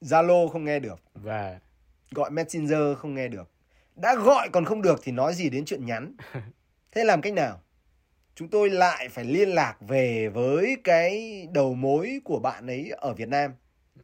[0.00, 1.00] Zalo không nghe được.
[1.14, 1.58] Và
[2.10, 3.50] gọi Messenger không nghe được.
[3.96, 6.14] Đã gọi còn không được thì nói gì đến chuyện nhắn.
[6.92, 7.60] Thế làm cách nào?
[8.34, 13.14] Chúng tôi lại phải liên lạc về với cái đầu mối của bạn ấy ở
[13.14, 13.54] Việt Nam.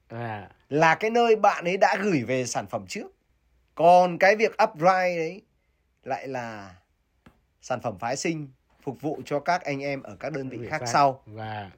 [0.09, 3.07] Và là cái nơi bạn ấy đã gửi về sản phẩm trước.
[3.75, 5.43] Còn cái việc upgrade đấy
[6.05, 6.75] lại là
[7.61, 8.49] sản phẩm phái sinh
[8.83, 10.83] phục vụ cho các anh em ở các đơn vị khác.
[10.87, 11.23] sau.
[11.27, 11.71] Và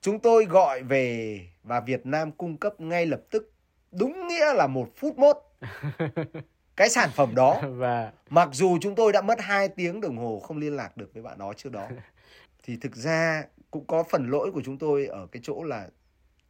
[0.00, 3.52] chúng tôi gọi về và Việt Nam cung cấp ngay lập tức
[3.92, 5.36] đúng nghĩa là một phút mốt.
[6.76, 10.40] Cái sản phẩm đó và mặc dù chúng tôi đã mất 2 tiếng đồng hồ
[10.40, 11.88] không liên lạc được với bạn đó trước đó
[12.62, 15.88] thì thực ra cũng có phần lỗi của chúng tôi ở cái chỗ là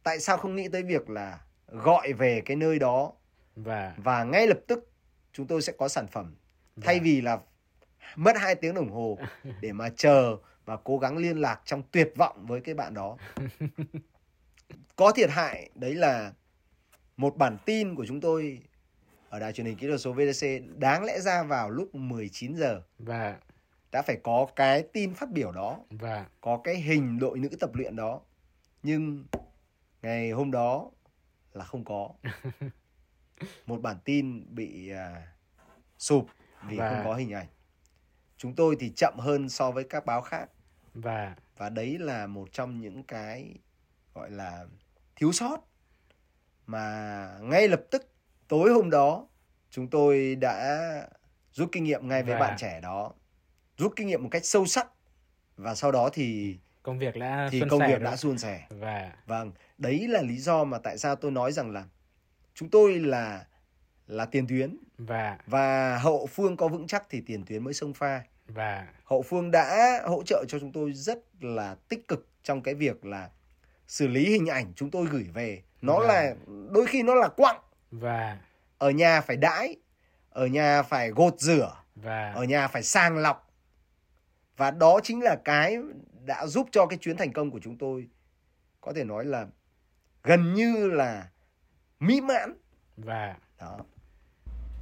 [0.03, 3.11] tại sao không nghĩ tới việc là gọi về cái nơi đó
[3.55, 4.91] và và ngay lập tức
[5.33, 6.35] chúng tôi sẽ có sản phẩm.
[6.81, 7.39] Thay vì là
[8.15, 9.17] mất 2 tiếng đồng hồ
[9.61, 13.17] để mà chờ và cố gắng liên lạc trong tuyệt vọng với cái bạn đó.
[14.95, 16.33] Có thiệt hại đấy là
[17.17, 18.61] một bản tin của chúng tôi
[19.29, 20.47] ở đài truyền hình kỹ thuật số VTC
[20.77, 22.81] đáng lẽ ra vào lúc 19 giờ.
[22.99, 23.39] Và
[23.91, 27.69] đã phải có cái tin phát biểu đó và có cái hình đội nữ tập
[27.73, 28.21] luyện đó
[28.83, 29.25] nhưng
[30.01, 30.91] ngày hôm đó
[31.53, 32.09] là không có.
[33.65, 35.27] Một bản tin bị à,
[35.97, 36.25] sụp
[36.69, 37.47] vì Và- không có hình ảnh
[38.41, 40.49] chúng tôi thì chậm hơn so với các báo khác.
[40.93, 43.55] Và và đấy là một trong những cái
[44.13, 44.65] gọi là
[45.15, 45.57] thiếu sót
[46.65, 48.11] mà ngay lập tức
[48.47, 49.27] tối hôm đó
[49.69, 50.81] chúng tôi đã
[51.51, 53.13] rút kinh nghiệm ngay với Và- bạn trẻ đó.
[53.77, 54.87] Rút kinh nghiệm một cách sâu sắc.
[55.57, 58.65] Và sau đó thì công việc đã thì công việc đã suôn sẻ.
[58.69, 61.85] Và vâng đấy là lý do mà tại sao tôi nói rằng là
[62.53, 63.45] chúng tôi là
[64.07, 64.77] là tiền tuyến.
[64.97, 68.23] Và và hậu phương có vững chắc thì tiền tuyến mới xông pha
[68.53, 72.73] và hậu phương đã hỗ trợ cho chúng tôi rất là tích cực trong cái
[72.73, 73.29] việc là
[73.87, 75.61] xử lý hình ảnh chúng tôi gửi về.
[75.81, 76.07] Nó Vâng.
[76.07, 76.35] là
[76.71, 77.61] đôi khi nó là quặng.
[77.91, 78.37] Và
[78.77, 79.75] ở nhà phải đãi
[80.29, 83.47] ở nhà phải gột rửa và ở nhà phải sàng lọc.
[84.57, 85.77] Và đó chính là cái
[86.25, 88.07] đã giúp cho cái chuyến thành công của chúng tôi
[88.81, 89.47] có thể nói là
[90.23, 91.29] gần như là
[91.99, 92.53] mỹ mãn.
[92.97, 93.77] Và đó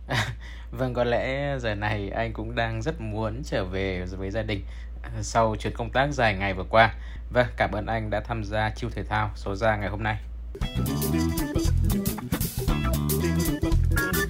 [0.72, 4.64] Vâng, có lẽ giờ này anh cũng đang rất muốn trở về với gia đình
[5.02, 6.94] à, sau chuyến công tác dài ngày vừa qua.
[7.30, 10.18] Vâng, cảm ơn anh đã tham gia chiêu thể thao số ra ngày hôm nay.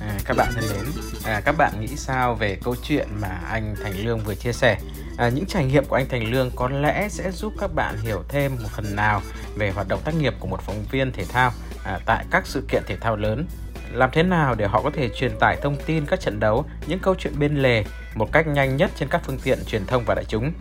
[0.02, 0.86] À, các bạn thân mến,
[1.26, 4.78] à, các bạn nghĩ sao về câu chuyện mà anh Thành Lương vừa chia sẻ?
[5.18, 8.24] À, những trải nghiệm của anh Thành Lương có lẽ sẽ giúp các bạn hiểu
[8.30, 9.22] thêm một phần nào
[9.56, 11.52] về hoạt động tác nghiệp của một phóng viên thể thao
[11.84, 13.46] à, tại các sự kiện thể thao lớn
[13.94, 17.00] làm thế nào để họ có thể truyền tải thông tin các trận đấu, những
[17.00, 17.84] câu chuyện bên lề
[18.16, 20.52] một cách nhanh nhất trên các phương tiện truyền thông và đại chúng.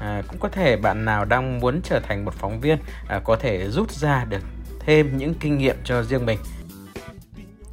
[0.00, 3.36] À, cũng có thể bạn nào đang muốn trở thành một phóng viên à, có
[3.36, 4.42] thể rút ra được
[4.80, 6.38] thêm những kinh nghiệm cho riêng mình.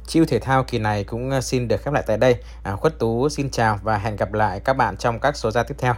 [0.06, 2.36] Chiêu thể thao kỳ này cũng à, xin được khép lại tại đây.
[2.62, 5.62] À, Khuất Tú xin chào và hẹn gặp lại các bạn trong các số ra
[5.62, 5.94] tiếp theo.